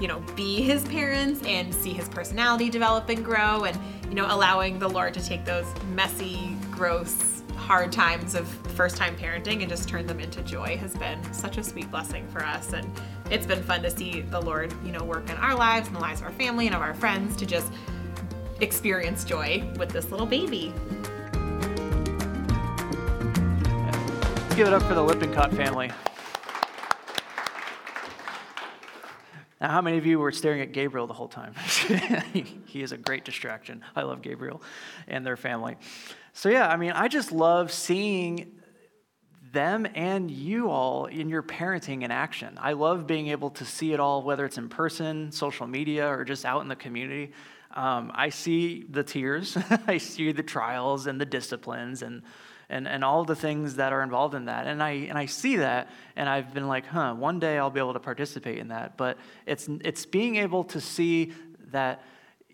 you 0.00 0.08
know, 0.08 0.20
be 0.34 0.62
his 0.62 0.82
parents 0.84 1.42
and 1.44 1.74
see 1.74 1.92
his 1.92 2.08
personality 2.08 2.70
develop 2.70 3.08
and 3.08 3.24
grow, 3.24 3.64
and 3.64 3.78
you 4.08 4.14
know, 4.14 4.26
allowing 4.28 4.78
the 4.78 4.88
Lord 4.88 5.14
to 5.14 5.24
take 5.24 5.44
those 5.44 5.66
messy, 5.94 6.56
gross, 6.70 7.42
hard 7.56 7.92
times 7.92 8.34
of 8.34 8.48
first 8.74 8.96
time 8.96 9.16
parenting 9.16 9.60
and 9.60 9.68
just 9.68 9.88
turn 9.88 10.06
them 10.06 10.18
into 10.18 10.42
joy 10.42 10.76
has 10.78 10.94
been 10.96 11.22
such 11.32 11.58
a 11.58 11.62
sweet 11.62 11.88
blessing 11.90 12.26
for 12.28 12.44
us. 12.44 12.72
And 12.72 12.90
it's 13.30 13.46
been 13.46 13.62
fun 13.62 13.82
to 13.82 13.90
see 13.90 14.22
the 14.22 14.40
Lord, 14.40 14.74
you 14.84 14.90
know, 14.90 15.04
work 15.04 15.30
in 15.30 15.36
our 15.36 15.54
lives 15.54 15.86
and 15.86 15.94
the 15.94 16.00
lives 16.00 16.20
of 16.20 16.26
our 16.26 16.32
family 16.32 16.66
and 16.66 16.74
of 16.74 16.82
our 16.82 16.94
friends 16.94 17.36
to 17.36 17.46
just 17.46 17.70
experience 18.60 19.22
joy 19.24 19.62
with 19.78 19.90
this 19.90 20.10
little 20.10 20.26
baby. 20.26 20.72
Give 24.60 24.68
it 24.68 24.74
up 24.74 24.82
for 24.82 24.92
the 24.92 25.02
Lippincott 25.02 25.54
family. 25.54 25.90
Now, 29.58 29.70
how 29.70 29.80
many 29.80 29.96
of 29.96 30.04
you 30.04 30.18
were 30.18 30.32
staring 30.32 30.60
at 30.60 30.72
Gabriel 30.72 31.06
the 31.06 31.14
whole 31.14 31.28
time? 31.28 31.54
he 32.66 32.82
is 32.82 32.92
a 32.92 32.98
great 32.98 33.24
distraction. 33.24 33.82
I 33.96 34.02
love 34.02 34.20
Gabriel 34.20 34.60
and 35.08 35.24
their 35.24 35.38
family. 35.38 35.78
So, 36.34 36.50
yeah, 36.50 36.68
I 36.68 36.76
mean, 36.76 36.90
I 36.90 37.08
just 37.08 37.32
love 37.32 37.72
seeing 37.72 38.52
them 39.50 39.86
and 39.94 40.30
you 40.30 40.68
all 40.68 41.06
in 41.06 41.30
your 41.30 41.42
parenting 41.42 42.02
in 42.02 42.10
action. 42.10 42.58
I 42.60 42.74
love 42.74 43.06
being 43.06 43.28
able 43.28 43.48
to 43.52 43.64
see 43.64 43.94
it 43.94 43.98
all, 43.98 44.22
whether 44.22 44.44
it's 44.44 44.58
in 44.58 44.68
person, 44.68 45.32
social 45.32 45.66
media, 45.66 46.06
or 46.06 46.22
just 46.22 46.44
out 46.44 46.60
in 46.60 46.68
the 46.68 46.76
community. 46.76 47.32
Um, 47.74 48.12
I 48.14 48.28
see 48.28 48.84
the 48.90 49.04
tears, 49.04 49.56
I 49.86 49.96
see 49.96 50.32
the 50.32 50.42
trials 50.42 51.06
and 51.06 51.18
the 51.18 51.24
disciplines 51.24 52.02
and, 52.02 52.20
and, 52.70 52.88
and 52.88 53.04
all 53.04 53.24
the 53.24 53.34
things 53.34 53.76
that 53.76 53.92
are 53.92 54.02
involved 54.02 54.34
in 54.34 54.46
that. 54.46 54.66
And 54.66 54.82
I, 54.82 54.90
and 54.90 55.18
I 55.18 55.26
see 55.26 55.56
that, 55.56 55.90
and 56.16 56.28
I've 56.28 56.54
been 56.54 56.68
like, 56.68 56.86
huh, 56.86 57.14
one 57.14 57.38
day 57.38 57.58
I'll 57.58 57.70
be 57.70 57.80
able 57.80 57.92
to 57.92 58.00
participate 58.00 58.58
in 58.58 58.68
that. 58.68 58.96
But 58.96 59.18
it's, 59.44 59.68
it's 59.82 60.06
being 60.06 60.36
able 60.36 60.64
to 60.64 60.80
see 60.80 61.32
that 61.72 62.02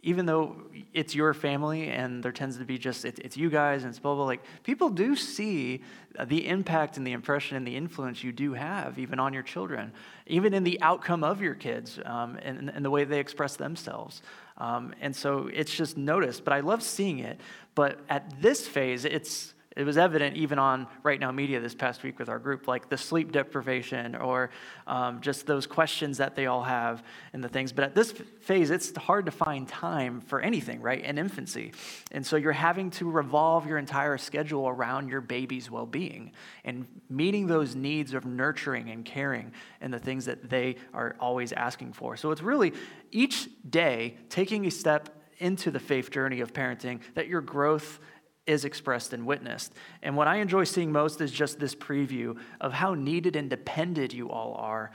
even 0.03 0.25
though 0.25 0.55
it's 0.95 1.17
your 1.17 1.35
family 1.35 1.89
and 1.89 2.23
there 2.23 2.31
tends 2.31 2.59
to 2.59 2.65
be 2.65 2.79
just 2.79 3.05
it, 3.05 3.19
it's 3.19 3.37
you 3.37 3.51
guys 3.51 3.83
and 3.83 3.91
it's 3.91 3.99
blah 3.99 4.15
blah 4.15 4.25
like 4.25 4.41
people 4.63 4.89
do 4.89 5.17
see 5.17 5.83
the 6.27 6.47
impact 6.47 6.97
and 6.97 7.05
the 7.05 7.11
impression 7.11 7.57
and 7.57 7.67
the 7.67 7.75
influence 7.75 8.23
you 8.23 8.31
do 8.31 8.53
have 8.53 9.01
even 9.01 9.19
on 9.19 9.35
your 9.35 9.43
children 9.43 9.93
even 10.27 10.55
in 10.55 10.63
the 10.63 10.81
outcome 10.81 11.25
of 11.25 11.43
your 11.43 11.55
kids 11.55 11.99
um, 12.05 12.39
and, 12.43 12.71
and 12.71 12.85
the 12.85 12.91
way 12.91 13.03
they 13.03 13.19
express 13.19 13.57
themselves 13.57 14.23
um, 14.59 14.95
and 15.01 15.15
so 15.15 15.51
it's 15.53 15.75
just 15.75 15.97
noticed 15.97 16.45
but 16.45 16.55
i 16.55 16.61
love 16.61 16.85
seeing 16.85 17.19
it 17.19 17.41
but 17.75 17.99
at 18.09 18.41
this 18.41 18.69
phase 18.69 19.05
it's 19.05 19.55
it 19.77 19.85
was 19.85 19.99
evident 19.99 20.37
even 20.37 20.59
on 20.59 20.87
Right 21.03 21.21
Now 21.21 21.31
Media 21.31 21.61
this 21.61 21.75
past 21.75 22.03
week 22.03 22.19
with 22.19 22.31
our 22.31 22.39
group, 22.39 22.67
like 22.67 22.89
the 22.89 22.97
sleep 22.97 23.31
deprivation 23.31 24.17
or 24.17 24.49
um, 24.87 25.21
just 25.21 25.47
those 25.47 25.67
questions 25.67 26.17
that 26.17 26.35
they 26.35 26.47
all 26.47 26.63
have 26.63 27.05
and 27.35 27.45
the 27.45 27.49
things. 27.49 27.73
But 27.73 27.85
at 27.85 27.95
this 27.95 28.13
phase, 28.41 28.71
it's 28.71 28.97
hard 28.97 29.27
to 29.27 29.33
find 29.33 29.69
time 29.69 30.23
for 30.23 30.41
anything, 30.41 30.81
right, 30.81 31.05
in 31.05 31.19
infancy. 31.19 31.73
And 32.11 32.25
so 32.27 32.37
you're 32.37 32.53
having 32.53 32.91
to 32.93 33.11
revolve 33.11 33.67
your 33.67 33.77
entire 33.77 34.17
schedule 34.17 34.67
around 34.67 35.11
your 35.11 35.21
baby's 35.21 35.71
well 35.71 35.87
being 35.87 36.33
and 36.65 36.87
meeting 37.11 37.47
those 37.47 37.75
needs 37.75 38.15
of 38.15 38.25
nurturing 38.25 38.89
and 38.89 39.05
caring 39.05 39.53
and 39.83 39.93
the 39.93 39.99
things 39.99 40.25
that 40.25 40.49
they 40.49 40.77
are 40.95 41.17
always 41.21 41.53
asking 41.53 41.93
for. 41.93 42.17
So 42.17 42.31
it's 42.31 42.43
really 42.43 42.73
each 43.13 43.51
day 43.69 44.17
taking 44.31 44.67
a 44.67 44.71
step 44.71 45.11
into 45.39 45.71
the 45.71 45.79
faith 45.79 46.11
journey 46.11 46.41
of 46.41 46.53
parenting 46.53 47.01
that 47.15 47.29
your 47.29 47.43
growth 47.43 48.01
is 48.47 48.65
expressed 48.65 49.13
and 49.13 49.27
witnessed. 49.27 49.75
And 50.03 50.17
what 50.17 50.29
I 50.29 50.37
enjoy 50.37 50.65
seeing 50.65 50.93
most 50.93 51.21
is 51.21 51.33
just 51.33 51.59
this 51.59 51.75
preview 51.75 52.37
of 52.61 52.73
how 52.73 52.95
needed 52.95 53.37
and 53.37 53.51
dependent 53.51 54.15
you 54.15 54.31
all 54.31 54.55
are 54.55 54.93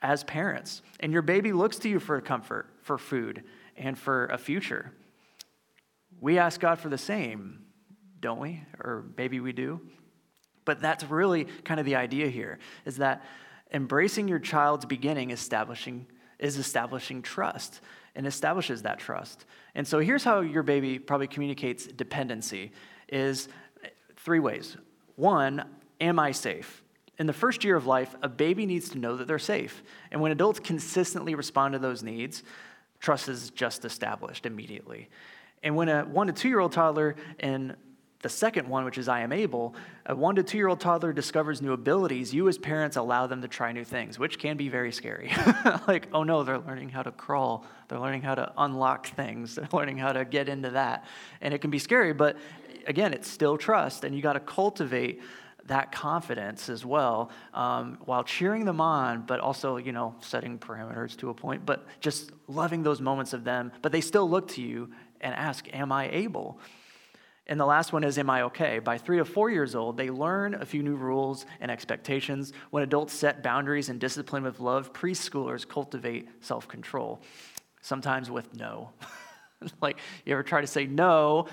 as 0.00 0.24
parents. 0.24 0.82
And 1.00 1.12
your 1.12 1.22
baby 1.22 1.52
looks 1.52 1.78
to 1.80 1.88
you 1.88 1.98
for 1.98 2.20
comfort, 2.20 2.68
for 2.82 2.98
food, 2.98 3.44
and 3.76 3.98
for 3.98 4.26
a 4.26 4.38
future. 4.38 4.92
We 6.20 6.38
ask 6.38 6.60
God 6.60 6.78
for 6.78 6.88
the 6.88 6.98
same, 6.98 7.64
don't 8.20 8.38
we? 8.40 8.62
Or 8.78 9.06
maybe 9.16 9.40
we 9.40 9.52
do. 9.52 9.80
But 10.64 10.80
that's 10.80 11.04
really 11.04 11.46
kind 11.64 11.80
of 11.80 11.86
the 11.86 11.96
idea 11.96 12.28
here 12.28 12.58
is 12.84 12.98
that 12.98 13.22
embracing 13.72 14.28
your 14.28 14.38
child's 14.38 14.84
beginning 14.84 15.30
establishing 15.30 16.06
is 16.38 16.56
establishing 16.56 17.22
trust 17.22 17.80
and 18.14 18.26
establishes 18.26 18.82
that 18.82 18.98
trust. 18.98 19.46
And 19.74 19.86
so 19.86 20.00
here's 20.00 20.24
how 20.24 20.40
your 20.40 20.62
baby 20.62 20.98
probably 20.98 21.28
communicates 21.28 21.86
dependency 21.86 22.72
is 23.12 23.48
three 24.16 24.40
ways. 24.40 24.76
One, 25.14 25.64
am 26.00 26.18
I 26.18 26.32
safe? 26.32 26.82
In 27.18 27.26
the 27.26 27.32
first 27.32 27.62
year 27.62 27.76
of 27.76 27.86
life, 27.86 28.16
a 28.22 28.28
baby 28.28 28.66
needs 28.66 28.88
to 28.90 28.98
know 28.98 29.16
that 29.16 29.28
they're 29.28 29.38
safe. 29.38 29.82
And 30.10 30.20
when 30.20 30.32
adults 30.32 30.58
consistently 30.58 31.34
respond 31.36 31.74
to 31.74 31.78
those 31.78 32.02
needs, 32.02 32.42
trust 32.98 33.28
is 33.28 33.50
just 33.50 33.84
established 33.84 34.46
immediately. 34.46 35.08
And 35.62 35.76
when 35.76 35.88
a 35.88 36.02
one 36.02 36.26
to 36.26 36.32
two 36.32 36.48
year 36.48 36.58
old 36.58 36.72
toddler 36.72 37.14
and 37.38 37.76
the 38.22 38.28
second 38.28 38.68
one, 38.68 38.84
which 38.84 38.98
is 38.98 39.08
I 39.08 39.20
am 39.20 39.32
able, 39.32 39.74
a 40.06 40.14
one 40.14 40.36
to 40.36 40.44
two 40.44 40.56
year 40.56 40.68
old 40.68 40.80
toddler 40.80 41.12
discovers 41.12 41.60
new 41.60 41.72
abilities. 41.72 42.32
You, 42.32 42.48
as 42.48 42.56
parents, 42.56 42.96
allow 42.96 43.26
them 43.26 43.42
to 43.42 43.48
try 43.48 43.72
new 43.72 43.84
things, 43.84 44.18
which 44.18 44.38
can 44.38 44.56
be 44.56 44.68
very 44.68 44.92
scary. 44.92 45.32
like, 45.88 46.08
oh 46.12 46.22
no, 46.22 46.44
they're 46.44 46.58
learning 46.58 46.88
how 46.88 47.02
to 47.02 47.10
crawl, 47.10 47.66
they're 47.88 47.98
learning 47.98 48.22
how 48.22 48.36
to 48.36 48.52
unlock 48.56 49.08
things, 49.08 49.54
they're 49.56 49.68
learning 49.72 49.98
how 49.98 50.12
to 50.12 50.24
get 50.24 50.48
into 50.48 50.70
that. 50.70 51.04
And 51.40 51.52
it 51.52 51.58
can 51.58 51.70
be 51.70 51.80
scary, 51.80 52.12
but 52.12 52.36
again, 52.86 53.12
it's 53.12 53.28
still 53.28 53.56
trust, 53.56 54.04
and 54.04 54.14
you 54.14 54.22
got 54.22 54.34
to 54.34 54.40
cultivate 54.40 55.20
that 55.66 55.92
confidence 55.92 56.68
as 56.68 56.84
well 56.84 57.30
um, 57.54 57.98
while 58.04 58.24
cheering 58.24 58.64
them 58.64 58.80
on 58.80 59.24
but 59.24 59.38
also 59.38 59.76
you 59.76 59.92
know 59.92 60.12
setting 60.18 60.58
parameters 60.58 61.16
to 61.16 61.30
a 61.30 61.34
point 61.34 61.64
but 61.64 61.86
just 62.00 62.32
loving 62.48 62.82
those 62.82 63.00
moments 63.00 63.32
of 63.32 63.44
them 63.44 63.70
but 63.80 63.92
they 63.92 64.00
still 64.00 64.28
look 64.28 64.48
to 64.48 64.60
you 64.60 64.90
and 65.20 65.32
ask 65.36 65.72
am 65.72 65.92
i 65.92 66.08
able 66.10 66.58
and 67.46 67.58
the 67.58 67.66
last 67.66 67.92
one 67.92 68.04
is, 68.04 68.18
Am 68.18 68.30
I 68.30 68.42
okay? 68.42 68.78
By 68.78 68.98
three 68.98 69.18
to 69.18 69.24
four 69.24 69.50
years 69.50 69.74
old, 69.74 69.96
they 69.96 70.10
learn 70.10 70.54
a 70.54 70.64
few 70.64 70.82
new 70.82 70.94
rules 70.94 71.44
and 71.60 71.70
expectations. 71.70 72.52
When 72.70 72.82
adults 72.82 73.12
set 73.12 73.42
boundaries 73.42 73.88
and 73.88 73.98
discipline 73.98 74.44
with 74.44 74.60
love, 74.60 74.92
preschoolers 74.92 75.66
cultivate 75.66 76.28
self 76.40 76.68
control, 76.68 77.20
sometimes 77.80 78.30
with 78.30 78.54
no. 78.54 78.90
like, 79.82 79.98
you 80.24 80.32
ever 80.32 80.44
try 80.44 80.60
to 80.60 80.66
say 80.68 80.86
no, 80.86 81.48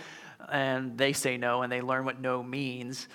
and 0.51 0.97
they 0.97 1.13
say 1.13 1.37
no, 1.37 1.61
and 1.61 1.71
they 1.71 1.81
learn 1.81 2.05
what 2.05 2.19
no 2.19 2.43
means? 2.43 3.07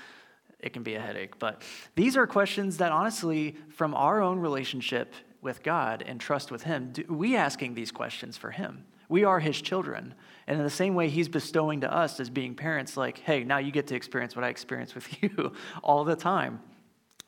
It 0.61 0.73
can 0.73 0.83
be 0.83 0.95
a 0.95 1.01
headache. 1.01 1.39
But 1.39 1.63
these 1.95 2.17
are 2.17 2.27
questions 2.27 2.79
that, 2.79 2.93
honestly, 2.93 3.57
from 3.69 3.95
our 3.95 4.23
own 4.23 4.39
relationship 4.39 5.13
with 5.43 5.63
God 5.63 6.03
and 6.07 6.21
trust 6.21 6.51
with 6.51 6.63
Him, 6.63 6.91
do 6.93 7.05
we 7.09 7.37
asking 7.37 7.75
these 7.75 7.93
questions 7.93 8.37
for 8.37 8.51
Him? 8.51 8.85
We 9.09 9.25
are 9.25 9.39
his 9.39 9.61
children. 9.61 10.15
And 10.47 10.59
in 10.59 10.65
the 10.65 10.71
same 10.71 10.95
way, 10.95 11.09
he's 11.09 11.29
bestowing 11.29 11.81
to 11.83 11.93
us 11.93 12.21
as 12.21 12.31
being 12.31 12.55
parents, 12.55 12.97
like, 12.97 13.19
hey, 13.19 13.45
now 13.45 13.59
you 13.59 13.71
get 13.71 13.87
to 13.89 13.95
experience 13.95 14.35
what 14.35 14.45
I 14.45 14.49
experience 14.49 14.95
with 14.95 15.23
you 15.23 15.53
all 15.83 16.05
the 16.05 16.17
time. 16.17 16.61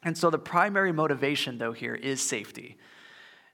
And 0.03 0.16
so 0.16 0.31
the 0.31 0.38
primary 0.38 0.92
motivation, 0.92 1.59
though, 1.59 1.73
here 1.73 1.95
is 1.95 2.21
safety. 2.21 2.77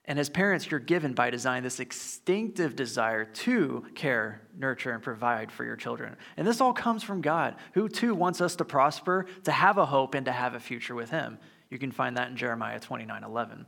And 0.05 0.19
as 0.19 0.29
parents, 0.29 0.69
you're 0.69 0.81
given 0.81 1.13
by 1.13 1.29
design 1.29 1.63
this 1.63 1.79
instinctive 1.79 2.75
desire 2.75 3.23
to 3.23 3.85
care, 3.95 4.41
nurture, 4.57 4.91
and 4.91 5.01
provide 5.01 5.49
for 5.49 5.63
your 5.63 5.77
children. 5.77 6.17
And 6.35 6.45
this 6.45 6.59
all 6.59 6.73
comes 6.73 7.03
from 7.03 7.21
God, 7.21 7.55
who 7.73 7.87
too 7.87 8.13
wants 8.13 8.41
us 8.41 8.57
to 8.57 8.65
prosper, 8.65 9.25
to 9.45 9.51
have 9.51 9.77
a 9.77 9.85
hope, 9.85 10.13
and 10.13 10.25
to 10.25 10.31
have 10.31 10.55
a 10.55 10.59
future 10.59 10.93
with 10.93 11.09
Him. 11.09 11.37
You 11.69 11.79
can 11.79 11.91
find 11.91 12.17
that 12.17 12.29
in 12.29 12.35
Jeremiah 12.35 12.81
29 12.81 13.23
11. 13.23 13.65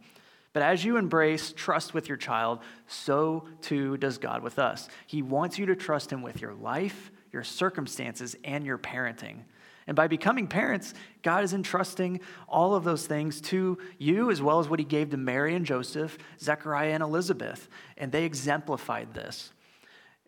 But 0.51 0.63
as 0.63 0.83
you 0.83 0.97
embrace 0.97 1.53
trust 1.55 1.93
with 1.93 2.07
your 2.07 2.17
child, 2.17 2.59
so 2.87 3.47
too 3.61 3.97
does 3.97 4.17
God 4.17 4.41
with 4.43 4.59
us. 4.59 4.89
He 5.07 5.21
wants 5.21 5.57
you 5.57 5.65
to 5.67 5.75
trust 5.75 6.11
Him 6.11 6.21
with 6.21 6.41
your 6.41 6.53
life, 6.53 7.11
your 7.31 7.43
circumstances, 7.43 8.35
and 8.43 8.65
your 8.65 8.77
parenting. 8.77 9.39
And 9.87 9.95
by 9.95 10.07
becoming 10.07 10.47
parents, 10.47 10.93
God 11.21 11.43
is 11.43 11.53
entrusting 11.53 12.21
all 12.47 12.73
of 12.73 12.83
those 12.83 13.05
things 13.05 13.39
to 13.41 13.77
you, 13.99 14.31
as 14.31 14.41
well 14.41 14.59
as 14.59 14.67
what 14.67 14.79
He 14.79 14.85
gave 14.85 15.11
to 15.11 15.17
Mary 15.17 15.55
and 15.55 15.65
Joseph, 15.65 16.17
Zechariah 16.39 16.93
and 16.93 17.03
Elizabeth. 17.03 17.69
And 17.97 18.11
they 18.11 18.23
exemplified 18.23 19.13
this. 19.13 19.51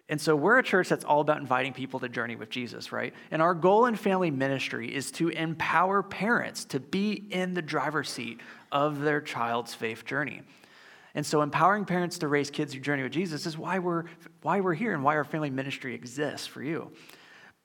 And 0.09 0.21
so 0.21 0.35
we're 0.35 0.59
a 0.59 0.63
church 0.63 0.87
that's 0.87 1.03
all 1.03 1.19
about 1.19 1.39
inviting 1.39 1.73
people 1.73 1.99
to 1.99 2.07
journey 2.07 2.37
with 2.37 2.49
Jesus, 2.49 2.91
right? 2.91 3.13
And 3.29 3.41
our 3.41 3.53
goal 3.53 3.87
in 3.87 3.95
family 3.95 4.31
ministry 4.31 4.93
is 4.95 5.11
to 5.13 5.29
empower 5.29 6.01
parents 6.01 6.63
to 6.65 6.79
be 6.79 7.11
in 7.11 7.53
the 7.53 7.61
driver's 7.61 8.09
seat 8.09 8.39
of 8.71 9.01
their 9.01 9.19
child's 9.19 9.73
faith 9.73 10.05
journey. 10.05 10.43
And 11.13 11.25
so 11.25 11.41
empowering 11.41 11.83
parents 11.83 12.19
to 12.19 12.27
raise 12.27 12.49
kids 12.49 12.73
who 12.73 12.79
journey 12.79 13.03
with 13.03 13.11
Jesus 13.11 13.45
is 13.45 13.57
why 13.57 13.79
we're 13.79 14.05
why 14.43 14.61
we're 14.61 14.75
here 14.75 14.93
and 14.93 15.03
why 15.03 15.15
our 15.15 15.23
family 15.23 15.49
ministry 15.49 15.95
exists 15.95 16.45
for 16.47 16.61
you. 16.61 16.91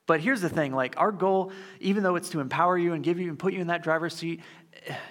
But 0.05 0.19
here's 0.19 0.41
the 0.41 0.49
thing, 0.49 0.73
like 0.73 0.95
our 0.97 1.13
goal, 1.13 1.53
even 1.79 2.03
though 2.03 2.15
it's 2.15 2.29
to 2.29 2.41
empower 2.41 2.77
you 2.77 2.93
and 2.93 3.03
give 3.03 3.19
you 3.19 3.29
and 3.29 3.39
put 3.39 3.53
you 3.53 3.61
in 3.61 3.67
that 3.67 3.83
driver's 3.83 4.15
seat, 4.15 4.41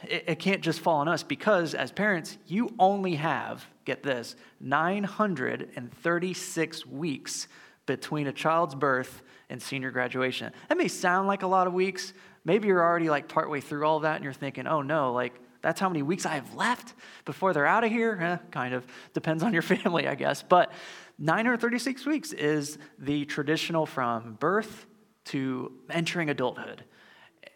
it, 0.04 0.24
it 0.26 0.38
can't 0.38 0.60
just 0.60 0.80
fall 0.80 0.98
on 0.98 1.08
us 1.08 1.22
because 1.22 1.72
as 1.74 1.90
parents, 1.90 2.36
you 2.46 2.74
only 2.78 3.14
have, 3.14 3.66
get 3.84 4.02
this, 4.02 4.36
936 4.60 6.86
weeks 6.86 7.48
between 7.86 8.26
a 8.26 8.32
child's 8.32 8.74
birth 8.74 9.22
and 9.48 9.62
senior 9.62 9.90
graduation. 9.90 10.52
That 10.68 10.78
may 10.78 10.88
sound 10.88 11.26
like 11.26 11.42
a 11.42 11.46
lot 11.46 11.66
of 11.66 11.72
weeks. 11.72 12.12
Maybe 12.44 12.68
you're 12.68 12.82
already 12.82 13.08
like 13.08 13.28
partway 13.28 13.60
through 13.60 13.86
all 13.86 14.00
that 14.00 14.16
and 14.16 14.24
you're 14.24 14.32
thinking, 14.32 14.66
oh 14.66 14.82
no, 14.82 15.12
like 15.12 15.40
that's 15.62 15.80
how 15.80 15.88
many 15.88 16.02
weeks 16.02 16.26
I 16.26 16.34
have 16.34 16.54
left 16.54 16.94
before 17.24 17.52
they're 17.52 17.66
out 17.66 17.84
of 17.84 17.90
here. 17.90 18.18
Eh, 18.20 18.36
kind 18.50 18.74
of 18.74 18.84
depends 19.14 19.42
on 19.42 19.52
your 19.52 19.62
family, 19.62 20.08
I 20.08 20.16
guess. 20.16 20.42
But 20.42 20.72
936 21.18 22.06
weeks 22.06 22.32
is 22.32 22.78
the 22.98 23.24
traditional 23.24 23.86
from 23.86 24.34
birth 24.34 24.86
to 25.26 25.72
entering 25.90 26.30
adulthood 26.30 26.84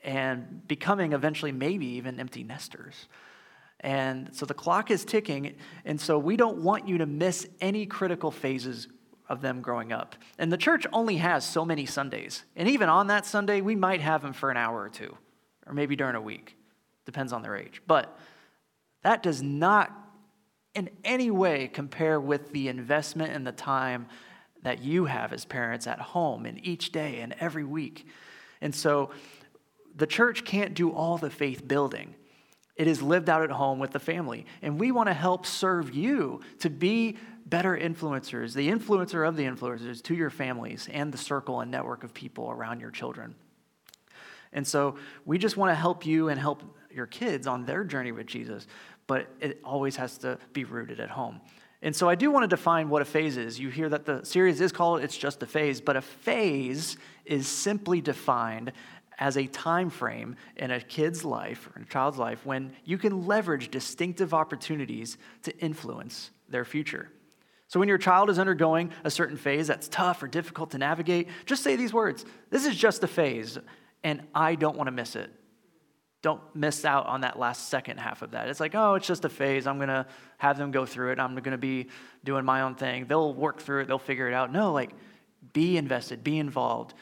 and 0.05 0.67
becoming 0.69 1.13
eventually 1.13 1.53
maybe 1.53 1.87
even 1.87 2.21
empty 2.21 2.45
nesters. 2.45 3.09
And 3.81 4.35
so 4.35 4.47
the 4.47 4.55
clock 4.55 4.91
is 4.91 5.05
ticking, 5.05 5.57
and 5.85 6.01
so 6.01 6.19
we 6.19 6.37
don't 6.37 6.59
want 6.59 6.89
you 6.89 6.99
to 6.99 7.07
miss 7.07 7.47
any 7.61 7.87
critical 7.87 8.31
phases 8.31 8.89
of 9.29 9.41
them 9.41 9.61
growing 9.61 9.93
up. 9.93 10.15
And 10.39 10.53
the 10.53 10.57
church 10.57 10.87
only 10.93 11.17
has 11.17 11.45
so 11.45 11.65
many 11.65 11.85
Sundays. 11.85 12.45
And 12.55 12.69
even 12.69 12.89
on 12.89 13.09
that 13.09 13.27
Sunday, 13.27 13.61
we 13.61 13.75
might 13.75 14.01
have 14.01 14.23
them 14.23 14.33
for 14.33 14.51
an 14.51 14.57
hour 14.57 14.81
or 14.81 14.89
two, 14.89 15.17
or 15.67 15.75
maybe 15.75 15.97
during 15.97 16.15
a 16.15 16.21
week. 16.21 16.57
Depends 17.05 17.33
on 17.33 17.43
their 17.43 17.57
age. 17.57 17.83
But 17.87 18.17
that 19.03 19.23
does 19.23 19.43
not 19.43 20.06
in 20.77 20.91
any 21.05 21.31
way 21.31 21.69
compare 21.69 22.21
with 22.21 22.53
the 22.53 22.69
investment 22.69 23.33
and 23.33 23.47
the 23.47 23.53
time 23.53 24.07
that 24.63 24.83
you 24.83 25.07
have 25.07 25.33
as 25.33 25.45
parents 25.45 25.87
at 25.87 25.99
home 25.99 26.45
and 26.45 26.65
each 26.65 26.93
day 26.93 27.21
and 27.21 27.35
every 27.41 27.65
week. 27.65 28.07
And 28.61 28.75
so 28.75 29.11
the 29.97 30.07
church 30.07 30.45
can't 30.45 30.75
do 30.75 30.93
all 30.93 31.17
the 31.17 31.31
faith 31.31 31.67
building. 31.67 32.15
It 32.77 32.87
is 32.87 33.01
lived 33.01 33.31
out 33.31 33.43
at 33.43 33.51
home 33.51 33.79
with 33.79 33.93
the 33.93 33.99
family. 33.99 34.45
And 34.61 34.79
we 34.79 34.93
want 34.93 35.09
to 35.09 35.15
help 35.15 35.47
serve 35.47 35.95
you 35.95 36.43
to 36.59 36.69
be 36.69 37.17
better 37.47 37.75
influencers, 37.77 38.53
the 38.53 38.69
influencer 38.69 39.27
of 39.27 39.37
the 39.37 39.45
influencers 39.45 40.03
to 40.03 40.15
your 40.15 40.31
families 40.31 40.89
and 40.93 41.11
the 41.11 41.19
circle 41.19 41.61
and 41.61 41.71
network 41.71 42.05
of 42.05 42.13
people 42.13 42.51
around 42.51 42.81
your 42.81 42.91
children. 42.91 43.35
And 44.53 44.67
so 44.67 44.97
we 45.25 45.39
just 45.39 45.57
want 45.57 45.71
to 45.71 45.75
help 45.75 46.05
you 46.05 46.29
and 46.29 46.39
help 46.39 46.63
your 46.91 47.07
kids 47.07 47.47
on 47.47 47.65
their 47.65 47.85
journey 47.85 48.11
with 48.11 48.27
Jesus, 48.27 48.67
but 49.07 49.29
it 49.41 49.61
always 49.65 49.97
has 49.97 50.19
to 50.19 50.39
be 50.53 50.65
rooted 50.65 51.01
at 51.01 51.11
home. 51.11 51.41
And 51.83 51.95
so 51.95 52.09
I 52.09 52.15
do 52.15 52.31
want 52.31 52.45
to 52.45 52.49
define 52.49 52.89
what 52.89 53.03
a 53.03 53.05
phase 53.05 53.37
is. 53.37 53.61
You 53.61 53.69
hear 53.69 53.89
that 53.89 54.05
the 54.05 54.25
series 54.25 54.61
is 54.61 54.73
called 54.73 55.03
It's 55.03 55.17
Just 55.17 55.43
a 55.43 55.47
Phase, 55.47 55.81
but 55.81 55.97
a 55.97 56.03
phase 56.03 56.97
is 57.25 57.47
simply 57.47 58.01
defined 58.01 58.73
as 59.19 59.37
a 59.37 59.47
time 59.47 59.91
frame 59.91 60.37
in 60.57 60.71
a 60.71 60.81
kid's 60.81 61.25
life 61.25 61.69
or 61.75 61.83
a 61.83 61.87
child's 61.87 62.19
life 62.19 62.45
when 62.45 62.73
you 62.85 62.99
can 62.99 63.27
leverage 63.27 63.71
distinctive 63.71 64.35
opportunities 64.35 65.17
to 65.43 65.57
influence 65.59 66.31
their 66.49 66.65
future. 66.65 67.11
So 67.69 67.81
when 67.81 67.89
your 67.89 67.99
child 67.99 68.31
is 68.31 68.39
undergoing 68.39 68.93
a 69.05 69.11
certain 69.11 69.37
phase 69.37 69.67
that's 69.67 69.89
tough 69.89 70.23
or 70.23 70.29
difficult 70.29 70.71
to 70.71 70.79
navigate, 70.79 71.29
just 71.47 71.63
say 71.63 71.77
these 71.77 71.93
words 71.93 72.25
This 72.51 72.67
is 72.67 72.77
just 72.77 73.03
a 73.03 73.09
phase, 73.09 73.59
and 74.05 74.23
I 74.35 74.55
don't 74.55 74.77
want 74.77 74.89
to 74.89 74.93
miss 74.93 75.17
it. 75.17 75.31
Don't 76.27 76.43
miss 76.57 76.85
out 76.85 77.07
on 77.07 77.21
that 77.21 77.39
last 77.39 77.69
second 77.69 77.99
half 77.99 78.21
of 78.21 78.33
that. 78.33 78.49
It's 78.49 78.59
like, 78.59 78.75
oh, 78.75 78.97
it's 78.97 79.07
just 79.07 79.25
a 79.25 79.29
phase. 79.29 79.65
I'm 79.65 79.77
going 79.77 79.91
to 79.91 80.05
have 80.39 80.59
them 80.59 80.73
go 80.73 80.85
through 80.85 81.13
it. 81.13 81.21
I'm 81.21 81.37
going 81.37 81.53
to 81.53 81.57
be 81.57 81.87
doing 82.25 82.45
my 82.45 82.63
own 82.63 82.75
thing. 82.75 83.07
They'll 83.07 83.33
work 83.33 83.61
through 83.61 83.83
it, 83.83 83.87
they'll 83.87 84.01
figure 84.01 84.27
it 84.27 84.35
out. 84.35 84.51
No, 84.51 84.73
like, 84.73 84.91
be 85.53 85.77
invested, 85.77 86.25
be 86.25 86.41
involved. 86.41 86.95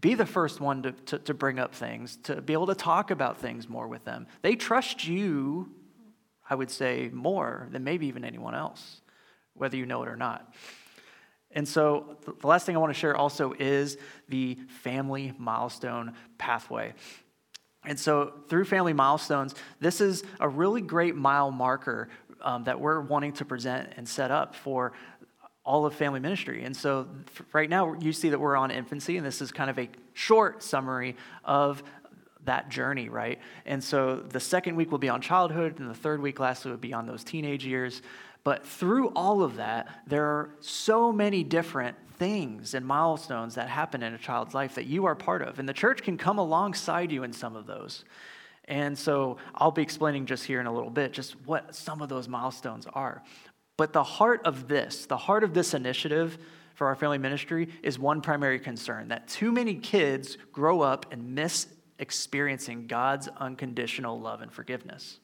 Be 0.00 0.14
the 0.14 0.26
first 0.26 0.60
one 0.60 0.82
to, 0.82 0.90
to, 0.90 1.20
to 1.20 1.32
bring 1.32 1.60
up 1.60 1.76
things, 1.76 2.16
to 2.24 2.42
be 2.42 2.54
able 2.54 2.66
to 2.66 2.74
talk 2.74 3.12
about 3.12 3.38
things 3.38 3.68
more 3.68 3.86
with 3.86 4.04
them. 4.04 4.26
They 4.42 4.56
trust 4.56 5.06
you, 5.06 5.70
I 6.50 6.56
would 6.56 6.68
say, 6.68 7.08
more 7.12 7.68
than 7.70 7.84
maybe 7.84 8.08
even 8.08 8.24
anyone 8.24 8.56
else, 8.56 9.00
whether 9.54 9.76
you 9.76 9.86
know 9.86 10.02
it 10.02 10.08
or 10.08 10.16
not. 10.16 10.52
And 11.52 11.68
so, 11.68 12.16
the 12.40 12.48
last 12.48 12.66
thing 12.66 12.74
I 12.74 12.80
want 12.80 12.92
to 12.92 12.98
share 12.98 13.14
also 13.14 13.54
is 13.56 13.96
the 14.28 14.58
family 14.82 15.34
milestone 15.38 16.14
pathway. 16.36 16.94
And 17.84 17.98
so, 17.98 18.32
through 18.48 18.64
family 18.66 18.92
milestones, 18.92 19.54
this 19.80 20.00
is 20.00 20.22
a 20.38 20.48
really 20.48 20.80
great 20.80 21.16
mile 21.16 21.50
marker 21.50 22.08
um, 22.40 22.64
that 22.64 22.80
we're 22.80 23.00
wanting 23.00 23.32
to 23.34 23.44
present 23.44 23.92
and 23.96 24.08
set 24.08 24.30
up 24.30 24.54
for 24.54 24.92
all 25.64 25.86
of 25.86 25.94
family 25.94 26.20
ministry. 26.20 26.64
And 26.64 26.76
so, 26.76 27.08
right 27.52 27.68
now, 27.68 27.94
you 27.94 28.12
see 28.12 28.30
that 28.30 28.38
we're 28.38 28.56
on 28.56 28.70
infancy, 28.70 29.16
and 29.16 29.26
this 29.26 29.40
is 29.40 29.50
kind 29.50 29.68
of 29.68 29.78
a 29.78 29.88
short 30.12 30.62
summary 30.62 31.16
of 31.44 31.82
that 32.44 32.68
journey, 32.68 33.08
right? 33.08 33.40
And 33.66 33.82
so, 33.82 34.16
the 34.16 34.40
second 34.40 34.76
week 34.76 34.92
will 34.92 34.98
be 34.98 35.08
on 35.08 35.20
childhood, 35.20 35.80
and 35.80 35.90
the 35.90 35.94
third 35.94 36.22
week, 36.22 36.38
lastly, 36.38 36.70
would 36.70 36.80
be 36.80 36.92
on 36.92 37.06
those 37.06 37.24
teenage 37.24 37.66
years. 37.66 38.02
But 38.44 38.66
through 38.66 39.08
all 39.08 39.42
of 39.42 39.56
that, 39.56 39.88
there 40.06 40.24
are 40.24 40.50
so 40.60 41.12
many 41.12 41.44
different 41.44 41.96
things 42.22 42.74
and 42.74 42.86
milestones 42.86 43.56
that 43.56 43.68
happen 43.68 44.00
in 44.00 44.14
a 44.14 44.18
child's 44.18 44.54
life 44.54 44.76
that 44.76 44.86
you 44.86 45.06
are 45.06 45.16
part 45.16 45.42
of. 45.42 45.58
And 45.58 45.68
the 45.68 45.72
church 45.72 46.04
can 46.04 46.16
come 46.16 46.38
alongside 46.38 47.10
you 47.10 47.24
in 47.24 47.32
some 47.32 47.56
of 47.56 47.66
those. 47.66 48.04
And 48.66 48.96
so 48.96 49.38
I'll 49.56 49.72
be 49.72 49.82
explaining 49.82 50.26
just 50.26 50.44
here 50.44 50.60
in 50.60 50.66
a 50.66 50.72
little 50.72 50.88
bit 50.88 51.12
just 51.12 51.32
what 51.44 51.74
some 51.74 52.00
of 52.00 52.08
those 52.08 52.28
milestones 52.28 52.86
are. 52.94 53.24
But 53.76 53.92
the 53.92 54.04
heart 54.04 54.42
of 54.44 54.68
this, 54.68 55.06
the 55.06 55.16
heart 55.16 55.42
of 55.42 55.52
this 55.52 55.74
initiative 55.74 56.38
for 56.76 56.86
our 56.86 56.94
family 56.94 57.18
ministry 57.18 57.66
is 57.82 57.98
one 57.98 58.20
primary 58.20 58.60
concern 58.60 59.08
that 59.08 59.26
too 59.26 59.50
many 59.50 59.74
kids 59.74 60.38
grow 60.52 60.80
up 60.80 61.06
and 61.10 61.34
miss 61.34 61.66
experiencing 61.98 62.86
God's 62.86 63.26
unconditional 63.36 64.20
love 64.20 64.42
and 64.42 64.52
forgiveness. 64.52 65.18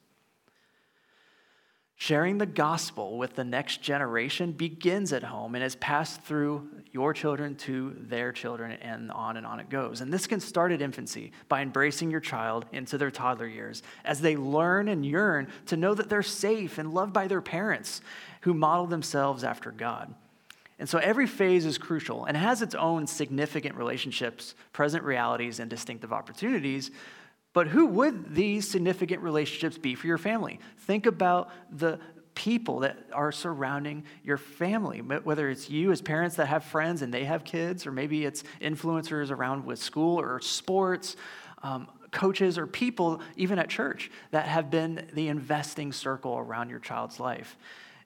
Sharing 2.01 2.37
the 2.37 2.45
gospel 2.45 3.17
with 3.17 3.35
the 3.35 3.43
next 3.43 3.81
generation 3.81 4.53
begins 4.53 5.11
at 5.11 5.21
home 5.21 5.53
and 5.53 5.61
is 5.61 5.75
passed 5.75 6.21
through 6.21 6.65
your 6.93 7.13
children 7.13 7.55
to 7.55 7.93
their 7.99 8.31
children, 8.31 8.71
and 8.71 9.11
on 9.11 9.35
and 9.35 9.45
on 9.45 9.59
it 9.59 9.69
goes. 9.69 9.99
And 9.99 10.11
this 10.11 10.25
can 10.25 10.39
start 10.39 10.71
at 10.71 10.81
infancy 10.81 11.33
by 11.49 11.61
embracing 11.61 12.09
your 12.09 12.21
child 12.21 12.65
into 12.71 12.97
their 12.97 13.11
toddler 13.11 13.47
years 13.47 13.83
as 14.05 14.21
they 14.21 14.37
learn 14.37 14.87
and 14.87 15.05
yearn 15.05 15.49
to 15.65 15.75
know 15.75 15.93
that 15.93 16.07
they're 16.07 16.23
safe 16.23 16.77
and 16.77 16.93
loved 16.93 17.11
by 17.11 17.27
their 17.27 17.41
parents 17.41 17.99
who 18.41 18.53
model 18.53 18.87
themselves 18.87 19.43
after 19.43 19.69
God. 19.69 20.15
And 20.79 20.87
so 20.87 20.99
every 20.99 21.27
phase 21.27 21.65
is 21.65 21.77
crucial 21.77 22.23
and 22.23 22.37
has 22.37 22.61
its 22.61 22.75
own 22.75 23.07
significant 23.07 23.75
relationships, 23.75 24.55
present 24.71 25.03
realities, 25.03 25.59
and 25.59 25.69
distinctive 25.69 26.13
opportunities. 26.13 26.91
But 27.53 27.67
who 27.67 27.87
would 27.87 28.35
these 28.35 28.69
significant 28.69 29.21
relationships 29.21 29.77
be 29.77 29.95
for 29.95 30.07
your 30.07 30.17
family? 30.17 30.59
Think 30.77 31.05
about 31.05 31.49
the 31.71 31.99
people 32.35 32.79
that 32.79 32.97
are 33.11 33.31
surrounding 33.31 34.03
your 34.23 34.37
family, 34.37 34.99
whether 34.99 35.49
it's 35.49 35.69
you 35.69 35.91
as 35.91 36.01
parents 36.01 36.37
that 36.37 36.45
have 36.45 36.63
friends 36.63 37.01
and 37.01 37.13
they 37.13 37.25
have 37.25 37.43
kids, 37.43 37.85
or 37.85 37.91
maybe 37.91 38.23
it's 38.23 38.43
influencers 38.61 39.29
around 39.29 39.65
with 39.65 39.79
school 39.79 40.19
or 40.19 40.39
sports, 40.39 41.17
um, 41.63 41.87
coaches, 42.11 42.57
or 42.57 42.65
people, 42.65 43.21
even 43.35 43.59
at 43.59 43.67
church, 43.67 44.09
that 44.31 44.45
have 44.45 44.71
been 44.71 45.09
the 45.13 45.27
investing 45.27 45.91
circle 45.91 46.37
around 46.37 46.69
your 46.69 46.79
child's 46.79 47.19
life. 47.19 47.57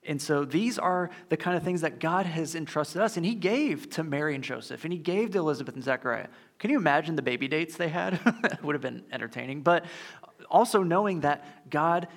And 0.06 0.22
so 0.22 0.46
these 0.46 0.78
are 0.78 1.10
the 1.30 1.38
kind 1.38 1.56
of 1.56 1.64
things 1.64 1.82
that 1.82 2.00
God 2.00 2.26
has 2.26 2.56
entrusted 2.56 3.02
us. 3.02 3.18
And 3.18 3.26
He 3.26 3.36
gave 3.36 3.90
to 3.92 4.04
Mary 4.04 4.36
and 4.36 4.44
Joseph, 4.44 4.84
and 4.84 4.92
He 4.92 5.00
gave 5.00 5.32
to 5.32 5.40
Elizabeth 5.40 5.76
and 5.76 5.84
Zechariah. 5.84 6.28
Can 6.60 6.70
you 6.72 6.78
imagine 6.78 7.16
the 7.16 7.22
baby 7.22 7.48
dates 7.48 7.76
they 7.76 7.90
had? 7.90 8.20
it 8.44 8.64
would 8.64 8.76
have 8.76 8.82
been 8.82 9.04
entertaining. 9.12 9.62
But 9.62 9.86
also 10.50 10.84
knowing 10.84 11.22
that 11.22 11.70
God 11.70 12.08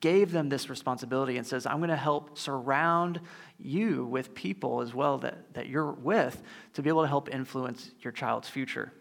gave 0.00 0.32
them 0.32 0.50
this 0.50 0.68
responsibility 0.68 1.38
and 1.38 1.46
says, 1.46 1.64
I'm 1.64 1.78
going 1.78 1.88
to 1.88 1.96
help 1.96 2.36
surround 2.36 3.20
you 3.58 4.04
with 4.04 4.34
people 4.34 4.82
as 4.82 4.92
well 4.92 5.16
that, 5.18 5.54
that 5.54 5.68
you're 5.68 5.92
with 5.92 6.42
to 6.74 6.82
be 6.82 6.90
able 6.90 7.02
to 7.02 7.08
help 7.08 7.32
influence 7.32 7.90
your 8.02 8.12
child's 8.12 8.48
future. 8.48 8.92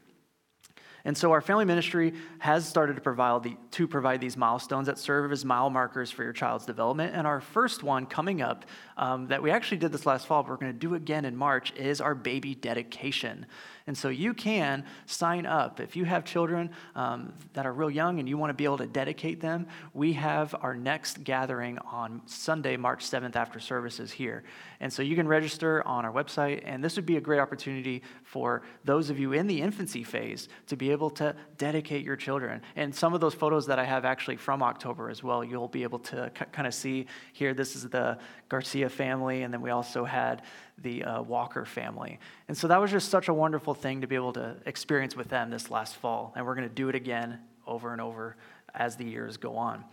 And 1.06 1.18
so 1.18 1.34
our 1.34 1.42
family 1.42 1.66
ministry 1.66 2.14
has 2.40 2.68
started 2.68 2.96
to 2.96 3.02
provide, 3.02 3.44
the, 3.44 3.58
to 3.72 3.88
provide 3.88 4.22
these 4.22 4.38
milestones 4.38 4.88
that 4.88 4.98
serve 4.98 5.34
as 5.34 5.44
mile 5.44 5.70
markers 5.70 6.10
for 6.12 6.24
your 6.24 6.32
child's 6.32 6.66
development. 6.66 7.14
And 7.14 7.28
our 7.28 7.42
first 7.42 7.84
one 7.84 8.06
coming 8.06 8.42
up 8.42 8.66
um, 8.98 9.28
that 9.28 9.42
we 9.42 9.52
actually 9.52 9.78
did 9.78 9.92
this 9.92 10.06
last 10.06 10.28
fall, 10.28 10.44
but 10.44 10.52
we're 10.52 10.58
going 10.58 10.74
to 10.74 10.78
do 10.78 10.96
again 10.96 11.26
in 11.26 11.36
March, 11.36 11.74
is 11.76 12.02
our 12.02 12.16
baby 12.16 12.56
dedication. 12.56 13.46
And 13.86 13.98
so 13.98 14.08
you 14.10 14.34
can 14.34 14.86
sign 15.06 15.46
up. 15.46 15.80
If 15.82 15.96
you 15.96 16.06
have 16.06 16.24
children 16.24 16.70
um, 16.96 17.34
that 17.54 17.66
are 17.66 17.74
real 17.74 17.90
young 17.90 18.20
and 18.20 18.30
you 18.30 18.38
want 18.38 18.50
to 18.50 18.54
be 18.54 18.64
able 18.64 18.78
to 18.78 18.88
dedicate 18.88 19.42
them, 19.42 19.68
we 19.94 20.14
have 20.14 20.56
our 20.62 20.74
next 20.74 21.24
gathering 21.24 21.78
on 21.80 22.22
Sunday, 22.26 22.78
March 22.78 23.06
7th 23.06 23.36
after 23.36 23.60
services 23.60 24.12
here. 24.12 24.44
And 24.80 24.92
so 24.92 25.02
you 25.02 25.16
can 25.16 25.28
register 25.28 25.86
on 25.86 26.06
our 26.06 26.14
website. 26.14 26.62
And 26.66 26.82
this 26.84 26.96
would 26.96 27.06
be 27.06 27.18
a 27.18 27.22
great 27.22 27.40
opportunity 27.40 28.04
for 28.24 28.64
those 28.86 29.10
of 29.10 29.20
you 29.20 29.34
in 29.34 29.48
the 29.48 29.62
infancy 29.62 30.04
phase 30.04 30.48
to 30.68 30.78
be 30.78 30.92
able 30.92 31.10
to 31.12 31.36
dedicate 31.58 32.06
your 32.06 32.16
children. 32.16 32.62
And 32.78 32.96
some 32.96 33.14
of 33.14 33.20
those 33.20 33.34
photos 33.34 33.68
that 33.68 33.80
I 33.80 33.86
have 33.86 34.06
actually 34.06 34.38
from 34.38 34.64
October 34.64 35.10
as 35.10 35.24
well, 35.24 35.44
you'll 35.44 35.68
be 35.68 35.84
able 35.84 36.00
to 36.00 36.32
kind 36.54 36.68
of 36.68 36.74
see 36.74 37.08
here. 37.34 37.54
This 37.54 37.76
is 37.76 37.90
the 37.90 38.18
Garcia 38.48 38.83
family, 38.90 39.44
and 39.44 39.54
then 39.54 39.62
we 39.62 39.70
also 39.70 40.06
had 40.06 40.42
the 40.78 41.04
uh, 41.04 41.22
Walker 41.22 41.66
family. 41.66 42.20
And 42.48 42.58
so 42.58 42.68
that 42.68 42.80
was 42.80 42.92
just 42.92 43.10
such 43.10 43.28
a 43.28 43.34
wonderful 43.34 43.74
thing 43.74 44.02
to 44.02 44.08
be 44.08 44.16
able 44.16 44.34
to 44.34 44.56
experience 44.66 45.16
with 45.16 45.30
them 45.30 45.50
this 45.50 45.70
last 45.70 45.96
fall. 45.96 46.34
And 46.36 46.46
we're 46.46 46.56
going 46.56 46.68
to 46.68 46.74
do 46.74 46.90
it 46.90 46.96
again 46.96 47.40
over 47.66 47.92
and 47.92 48.02
over 48.02 48.36
as 48.74 48.96
the 48.96 49.06
years 49.06 49.38
go 49.38 49.56
on. 49.56 49.84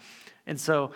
And 0.47 0.59
so 0.59 0.93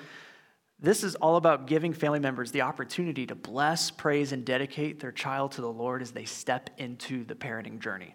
this 0.80 1.04
is 1.04 1.14
all 1.14 1.36
about 1.36 1.66
giving 1.66 1.92
family 1.92 2.18
members 2.18 2.50
the 2.50 2.62
opportunity 2.62 3.26
to 3.26 3.34
bless, 3.34 3.90
praise, 3.90 4.32
and 4.32 4.44
dedicate 4.44 5.00
their 5.00 5.12
child 5.12 5.52
to 5.52 5.60
the 5.60 5.72
Lord 5.72 6.02
as 6.02 6.10
they 6.10 6.24
step 6.24 6.70
into 6.78 7.24
the 7.24 7.34
parenting 7.34 7.78
journey. 7.78 8.14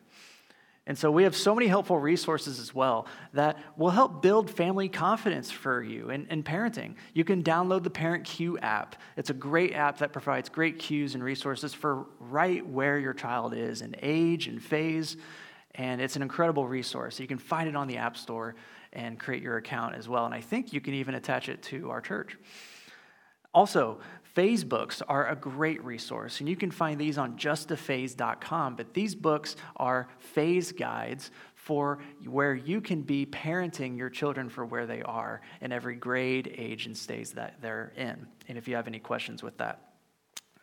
And 0.87 0.97
so 0.97 1.11
we 1.11 1.23
have 1.23 1.35
so 1.35 1.53
many 1.53 1.67
helpful 1.67 1.99
resources 1.99 2.59
as 2.59 2.73
well 2.73 3.05
that 3.33 3.59
will 3.77 3.91
help 3.91 4.23
build 4.23 4.49
family 4.49 4.89
confidence 4.89 5.51
for 5.51 5.83
you 5.83 6.09
in, 6.09 6.25
in 6.27 6.41
parenting. 6.41 6.95
You 7.13 7.23
can 7.23 7.43
download 7.43 7.83
the 7.83 7.91
Parent 7.91 8.23
Cue 8.23 8.57
app. 8.57 8.95
It's 9.15 9.29
a 9.29 9.35
great 9.35 9.73
app 9.73 9.99
that 9.99 10.11
provides 10.11 10.49
great 10.49 10.79
cues 10.79 11.13
and 11.13 11.23
resources 11.23 11.75
for 11.75 12.07
right 12.19 12.65
where 12.65 12.97
your 12.97 13.13
child 13.13 13.53
is 13.53 13.81
in 13.81 13.95
age 14.01 14.47
and 14.47 14.61
phase. 14.61 15.15
And 15.75 16.01
it's 16.01 16.15
an 16.15 16.23
incredible 16.23 16.67
resource. 16.67 17.19
You 17.19 17.27
can 17.27 17.37
find 17.37 17.69
it 17.69 17.75
on 17.75 17.87
the 17.87 17.97
App 17.97 18.17
Store 18.17 18.55
and 18.91 19.19
create 19.19 19.43
your 19.43 19.57
account 19.57 19.93
as 19.93 20.09
well. 20.09 20.25
And 20.25 20.33
I 20.33 20.41
think 20.41 20.73
you 20.73 20.81
can 20.81 20.95
even 20.95 21.13
attach 21.13 21.49
it 21.49 21.61
to 21.63 21.91
our 21.91 22.01
church. 22.01 22.35
Also, 23.53 23.99
phase 24.33 24.63
books 24.63 25.01
are 25.07 25.27
a 25.27 25.35
great 25.35 25.83
resource, 25.83 26.39
and 26.39 26.49
you 26.49 26.55
can 26.55 26.71
find 26.71 26.99
these 26.99 27.17
on 27.17 27.37
justaphase.com. 27.37 28.75
But 28.75 28.93
these 28.93 29.15
books 29.15 29.55
are 29.77 30.07
phase 30.19 30.71
guides 30.71 31.31
for 31.55 31.99
where 32.25 32.55
you 32.55 32.81
can 32.81 33.01
be 33.01 33.25
parenting 33.25 33.97
your 33.97 34.09
children 34.09 34.49
for 34.49 34.65
where 34.65 34.85
they 34.85 35.01
are 35.01 35.41
in 35.61 35.71
every 35.71 35.95
grade, 35.95 36.53
age, 36.57 36.85
and 36.85 36.97
stage 36.97 37.31
that 37.31 37.55
they're 37.61 37.93
in. 37.95 38.27
And 38.47 38.57
if 38.57 38.67
you 38.67 38.75
have 38.75 38.87
any 38.87 38.99
questions 38.99 39.43
with 39.43 39.57
that, 39.57 39.89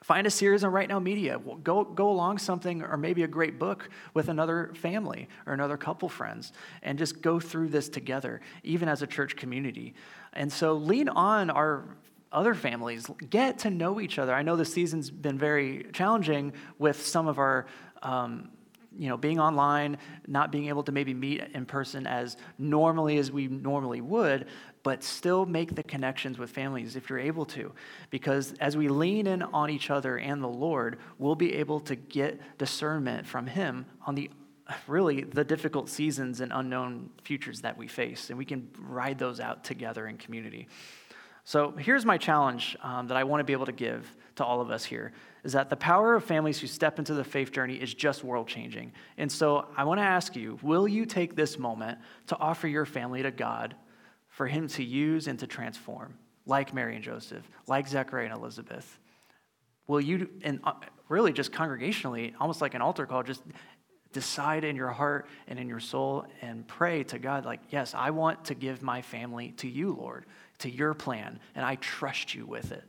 Find 0.02 0.24
a 0.24 0.31
series 0.31 0.62
on 0.62 0.70
Right 0.70 0.88
Now 0.88 1.00
Media. 1.00 1.40
Go, 1.64 1.83
go 1.83 2.11
along 2.11 2.38
something 2.38 2.83
or 2.83 2.96
maybe 2.96 3.24
a 3.24 3.26
great 3.26 3.59
book 3.59 3.88
with 4.14 4.29
another 4.29 4.70
family 4.74 5.29
or 5.46 5.52
another 5.52 5.76
couple 5.76 6.09
friends 6.09 6.52
and 6.83 6.96
just 6.96 7.22
go 7.22 7.40
through 7.40 7.70
this 7.70 7.88
together, 7.88 8.40
even 8.62 8.88
as 8.88 9.02
a 9.02 9.07
church 9.09 9.35
community. 9.35 9.94
And 10.33 10.52
so 10.52 10.74
lean 10.74 11.09
on 11.09 11.50
our 11.50 11.96
other 12.33 12.55
families, 12.55 13.07
get 13.31 13.61
to 13.61 13.71
know 13.71 14.01
each 14.01 14.19
other. 14.19 14.35
I 14.35 14.43
know 14.43 14.57
the 14.57 14.65
season's 14.65 15.11
been 15.11 15.39
very 15.39 15.87
challenging 15.93 16.53
with 16.79 17.07
some 17.07 17.29
of 17.29 17.39
our 17.39 17.67
um, 18.03 18.51
you 18.99 19.09
know, 19.09 19.17
being 19.17 19.39
online, 19.39 19.99
not 20.27 20.51
being 20.51 20.69
able 20.69 20.83
to 20.85 20.93
maybe 20.93 21.12
meet 21.15 21.43
in 21.55 21.67
person 21.67 22.07
as 22.07 22.37
normally 22.59 23.19
as 23.19 23.31
we 23.31 23.47
normally 23.47 24.01
would, 24.01 24.47
but 24.83 25.03
still 25.03 25.47
make 25.47 25.75
the 25.75 25.83
connections 25.83 26.39
with 26.39 26.51
families 26.51 26.97
if 26.97 27.11
you're 27.11 27.19
able 27.19 27.45
to. 27.45 27.73
Because 28.11 28.55
as 28.61 28.77
we 28.77 28.89
lean 28.89 29.27
in 29.27 29.43
on 29.43 29.71
each 29.71 29.91
other 29.91 30.19
and 30.19 30.43
the 30.43 30.49
Lord, 30.49 30.99
we'll 31.19 31.35
be 31.35 31.55
able 31.55 31.81
to 31.81 31.97
get 31.97 32.41
discernment 32.59 33.27
from 33.27 33.47
Him 33.47 33.87
on 34.07 34.15
the 34.15 34.31
really 34.89 35.23
the 35.23 35.45
difficult 35.45 35.89
seasons 35.89 36.41
and 36.41 36.53
unknown 36.53 37.11
futures 37.23 37.61
that 37.61 37.77
we 37.77 37.87
face, 37.87 38.31
and 38.31 38.39
we 38.39 38.45
can 38.45 38.69
ride 38.81 39.19
those 39.19 39.39
out 39.39 39.62
together 39.62 40.09
in 40.09 40.17
community. 40.17 40.67
So 41.46 41.70
here's 41.70 42.04
my 42.04 42.18
challenge 42.18 42.76
um, 42.82 43.06
that 43.06 43.16
I 43.16 43.22
want 43.22 43.38
to 43.38 43.44
be 43.44 43.52
able 43.52 43.66
to 43.66 43.72
give 43.72 44.16
to 44.35 44.44
all 44.44 44.61
of 44.61 44.72
us 44.72 44.85
here 44.85 45.12
is 45.44 45.52
that 45.52 45.70
the 45.70 45.76
power 45.76 46.16
of 46.16 46.24
families 46.24 46.59
who 46.59 46.66
step 46.66 46.98
into 46.98 47.14
the 47.14 47.22
faith 47.22 47.52
journey 47.52 47.76
is 47.76 47.94
just 47.94 48.24
world 48.24 48.48
changing. 48.48 48.90
And 49.16 49.30
so 49.30 49.68
I 49.76 49.85
want 49.85 50.00
to 50.00 50.04
ask 50.04 50.35
you 50.35 50.59
will 50.61 50.88
you 50.88 51.06
take 51.06 51.37
this 51.37 51.56
moment 51.56 51.98
to 52.26 52.37
offer 52.38 52.66
your 52.66 52.85
family 52.85 53.22
to 53.22 53.30
God 53.30 53.76
for 54.26 54.48
Him 54.48 54.66
to 54.66 54.82
use 54.82 55.28
and 55.28 55.38
to 55.38 55.46
transform, 55.46 56.18
like 56.46 56.74
Mary 56.74 56.96
and 56.96 57.04
Joseph, 57.04 57.48
like 57.68 57.87
Zechariah 57.87 58.24
and 58.24 58.35
Elizabeth? 58.35 58.98
Will 59.87 60.00
you, 60.00 60.28
and 60.42 60.59
uh, 60.64 60.72
really 61.09 61.32
just 61.32 61.52
congregationally, 61.52 62.35
almost 62.40 62.61
like 62.61 62.74
an 62.74 62.82
altar 62.82 63.06
call, 63.06 63.22
just 63.22 63.44
decide 64.12 64.64
in 64.64 64.74
your 64.74 64.88
heart 64.88 65.28
and 65.46 65.61
in 65.61 65.68
your 65.68 65.78
soul 65.78 66.26
and 66.40 66.66
pray 66.66 67.04
to 67.04 67.20
God, 67.20 67.44
like, 67.44 67.61
yes, 67.70 67.94
I 67.94 68.11
want 68.11 68.46
to 68.46 68.54
give 68.54 68.82
my 68.82 69.02
family 69.02 69.52
to 69.59 69.68
you, 69.68 69.94
Lord, 69.94 70.24
to 70.59 70.71
your 70.71 70.95
plan, 70.95 71.40
and 71.55 71.64
I 71.64 71.77
trust 71.77 72.35
you 72.35 72.47
with 72.47 72.73
it. 72.73 72.85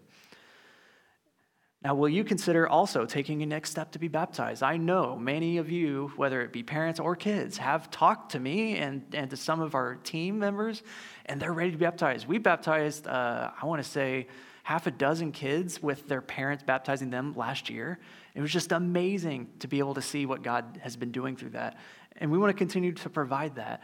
Now, 1.84 1.94
will 1.94 2.10
you 2.10 2.24
consider 2.24 2.68
also 2.68 3.06
taking 3.06 3.44
a 3.44 3.46
next 3.46 3.70
step 3.70 3.92
to 3.92 4.00
be 4.00 4.08
baptized? 4.08 4.64
I 4.64 4.78
know 4.78 5.16
many 5.16 5.58
of 5.58 5.70
you, 5.70 6.12
whether 6.16 6.42
it 6.42 6.52
be 6.52 6.64
parents 6.64 7.00
or 7.00 7.16
kids, 7.16 7.58
have 7.60 7.92
talked 7.92 8.32
to 8.32 8.40
me 8.40 8.78
and, 8.78 9.06
and 9.14 9.30
to 9.30 9.38
some 9.38 9.62
of 9.62 9.76
our 9.76 9.96
team 9.96 10.40
members, 10.40 10.82
and 11.28 11.40
they're 11.40 11.54
ready 11.54 11.72
to 11.72 11.78
be 11.78 11.86
baptized. 11.86 12.28
We 12.28 12.40
baptized, 12.40 13.08
uh, 13.08 13.52
I 13.62 13.66
want 13.68 13.84
to 13.84 13.90
say, 13.90 14.28
half 14.64 14.88
a 14.88 14.92
dozen 14.92 15.32
kids 15.32 15.82
with 15.82 16.08
their 16.08 16.22
parents 16.22 16.64
baptizing 16.64 17.10
them 17.10 17.34
last 17.36 17.70
year. 17.70 18.00
It 18.34 18.42
was 18.42 18.52
just 18.52 18.72
amazing 18.72 19.48
to 19.60 19.68
be 19.68 19.80
able 19.80 19.94
to 19.94 20.02
see 20.02 20.26
what 20.26 20.42
God 20.42 20.80
has 20.84 20.98
been 20.98 21.12
doing 21.12 21.38
through 21.38 21.52
that. 21.52 21.78
And 22.18 22.32
we 22.32 22.38
want 22.38 22.50
to 22.50 22.58
continue 22.58 22.92
to 22.92 23.10
provide 23.10 23.56
that 23.56 23.84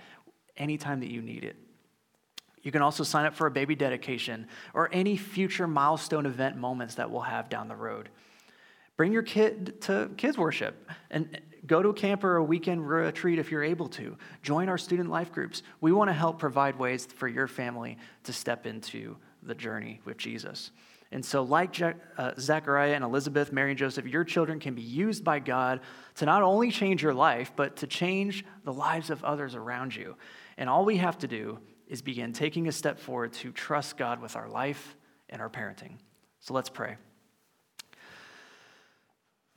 anytime 0.58 1.00
that 1.00 1.12
you 1.12 1.22
need 1.22 1.44
it. 1.44 1.56
You 2.64 2.72
can 2.72 2.82
also 2.82 3.04
sign 3.04 3.26
up 3.26 3.36
for 3.36 3.46
a 3.46 3.52
baby 3.52 3.76
dedication 3.76 4.48
or 4.74 4.90
any 4.92 5.18
future 5.18 5.68
milestone 5.68 6.26
event 6.26 6.58
moments 6.58 6.96
that 6.96 7.12
we'll 7.12 7.22
have 7.22 7.50
down 7.50 7.68
the 7.68 7.76
road. 7.76 8.10
Bring 8.96 9.12
your 9.12 9.24
kid 9.24 9.82
to 9.82 10.10
kids 10.18 10.38
worship 10.38 10.90
and 11.10 11.42
go 11.66 11.82
to 11.82 11.90
a 11.90 11.94
camp 11.94 12.24
or 12.24 12.38
a 12.38 12.44
weekend 12.44 12.88
retreat 12.88 13.40
if 13.40 13.52
you're 13.52 13.64
able 13.64 13.88
to. 13.90 14.18
Join 14.44 14.70
our 14.70 14.78
student 14.78 15.10
life 15.10 15.32
groups. 15.32 15.64
We 15.82 15.92
want 15.92 16.10
to 16.10 16.14
help 16.14 16.40
provide 16.40 16.78
ways 16.78 17.06
for 17.06 17.28
your 17.28 17.48
family 17.48 17.98
to 18.24 18.34
step 18.34 18.66
into 18.66 19.18
the 19.42 19.56
journey 19.56 20.00
with 20.06 20.18
Jesus. 20.18 20.72
And 21.12 21.24
so, 21.24 21.44
like 21.44 21.80
uh, 21.80 22.32
Zechariah 22.40 22.96
and 22.96 23.04
Elizabeth, 23.04 23.52
Mary 23.52 23.72
and 23.72 23.78
Joseph, 23.78 24.08
your 24.08 24.24
children 24.24 24.60
can 24.60 24.74
be 24.74 24.82
used 24.82 25.24
by 25.24 25.40
God 25.40 25.82
to 26.16 26.26
not 26.26 26.42
only 26.42 26.72
change 26.72 27.04
your 27.04 27.14
life, 27.14 27.52
but 27.56 27.76
to 27.78 27.88
change 27.88 28.44
the 28.64 28.74
lives 28.74 29.12
of 29.12 29.24
others 29.24 29.54
around 29.54 29.96
you. 29.96 30.16
And 30.58 30.68
all 30.68 30.86
we 30.86 30.98
have 30.98 31.20
to 31.20 31.28
do 31.28 31.60
is 31.94 32.02
begin 32.02 32.34
taking 32.34 32.68
a 32.68 32.72
step 32.72 33.00
forward 33.00 33.32
to 33.32 33.52
trust 33.52 33.98
God 33.98 34.20
with 34.20 34.36
our 34.36 34.50
life 34.50 34.96
and 35.30 35.40
our 35.40 35.48
parenting. 35.48 36.00
So 36.40 36.56
let's 36.56 36.68
pray. 36.68 36.98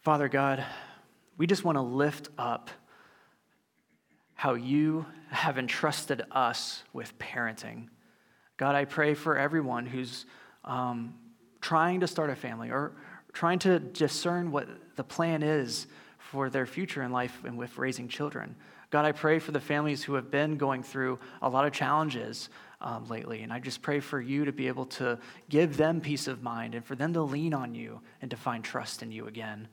Father 0.03 0.29
God, 0.29 0.63
we 1.39 1.47
just 1.47 1.65
want 1.65 1.77
to 1.77 1.83
lift 1.83 2.29
up 2.37 2.69
how 4.35 4.53
you 4.53 5.07
have 5.31 5.57
entrusted 5.57 6.27
us 6.31 6.83
with 6.93 7.19
parenting. 7.19 7.89
God, 8.59 8.75
I 8.75 8.85
pray 8.85 9.15
for 9.15 9.39
everyone 9.39 9.87
who's 9.87 10.27
um, 10.63 11.15
trying 11.63 12.01
to 12.01 12.07
start 12.07 12.29
a 12.29 12.37
family 12.37 12.71
or 12.71 12.93
trying 13.33 13.61
to 13.61 13.79
discern 13.79 14.51
what 14.51 14.69
the 14.97 15.05
plan 15.05 15.43
is 15.43 15.87
for 16.19 16.51
their 16.51 16.67
future 16.67 17.03
in 17.03 17.13
life 17.13 17.45
and 17.47 17.57
with 17.57 17.79
raising 17.79 18.09
children. 18.09 18.57
God, 18.91 19.05
I 19.05 19.13
pray 19.13 19.39
for 19.39 19.53
the 19.53 19.61
families 19.61 20.03
who 20.03 20.15
have 20.15 20.31
been 20.31 20.57
going 20.57 20.83
through 20.83 21.19
a 21.43 21.49
lot 21.49 21.67
of 21.67 21.73
challenges 21.73 22.49
um, 22.81 23.07
lately. 23.07 23.43
And 23.43 23.53
I 23.53 23.59
just 23.59 23.83
pray 23.83 24.01
for 24.01 24.21
you 24.21 24.45
to 24.45 24.53
be 24.53 24.69
able 24.69 24.87
to 24.87 25.19
give 25.49 25.77
them 25.77 26.01
peace 26.01 26.29
of 26.29 26.43
mind 26.43 26.75
and 26.75 26.85
for 26.85 26.95
them 26.95 27.13
to 27.15 27.23
lean 27.23 27.55
on 27.55 27.75
you 27.75 28.01
and 28.23 28.31
to 28.31 28.37
find 28.37 28.63
trust 28.63 29.03
in 29.03 29.11
you 29.11 29.27
again. 29.27 29.69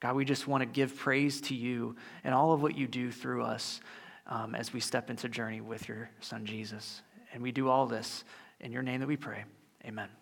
God, 0.00 0.16
we 0.16 0.24
just 0.24 0.46
want 0.46 0.62
to 0.62 0.66
give 0.66 0.96
praise 0.96 1.40
to 1.42 1.54
you 1.54 1.96
and 2.24 2.34
all 2.34 2.52
of 2.52 2.62
what 2.62 2.76
you 2.76 2.86
do 2.86 3.10
through 3.10 3.42
us 3.42 3.80
um, 4.26 4.54
as 4.54 4.72
we 4.72 4.80
step 4.80 5.10
into 5.10 5.28
journey 5.28 5.60
with 5.60 5.88
your 5.88 6.10
son 6.20 6.44
Jesus. 6.44 7.02
And 7.32 7.42
we 7.42 7.52
do 7.52 7.68
all 7.68 7.86
this 7.86 8.24
in 8.60 8.72
your 8.72 8.82
name 8.82 9.00
that 9.00 9.06
we 9.06 9.16
pray. 9.16 9.44
Amen. 9.86 10.19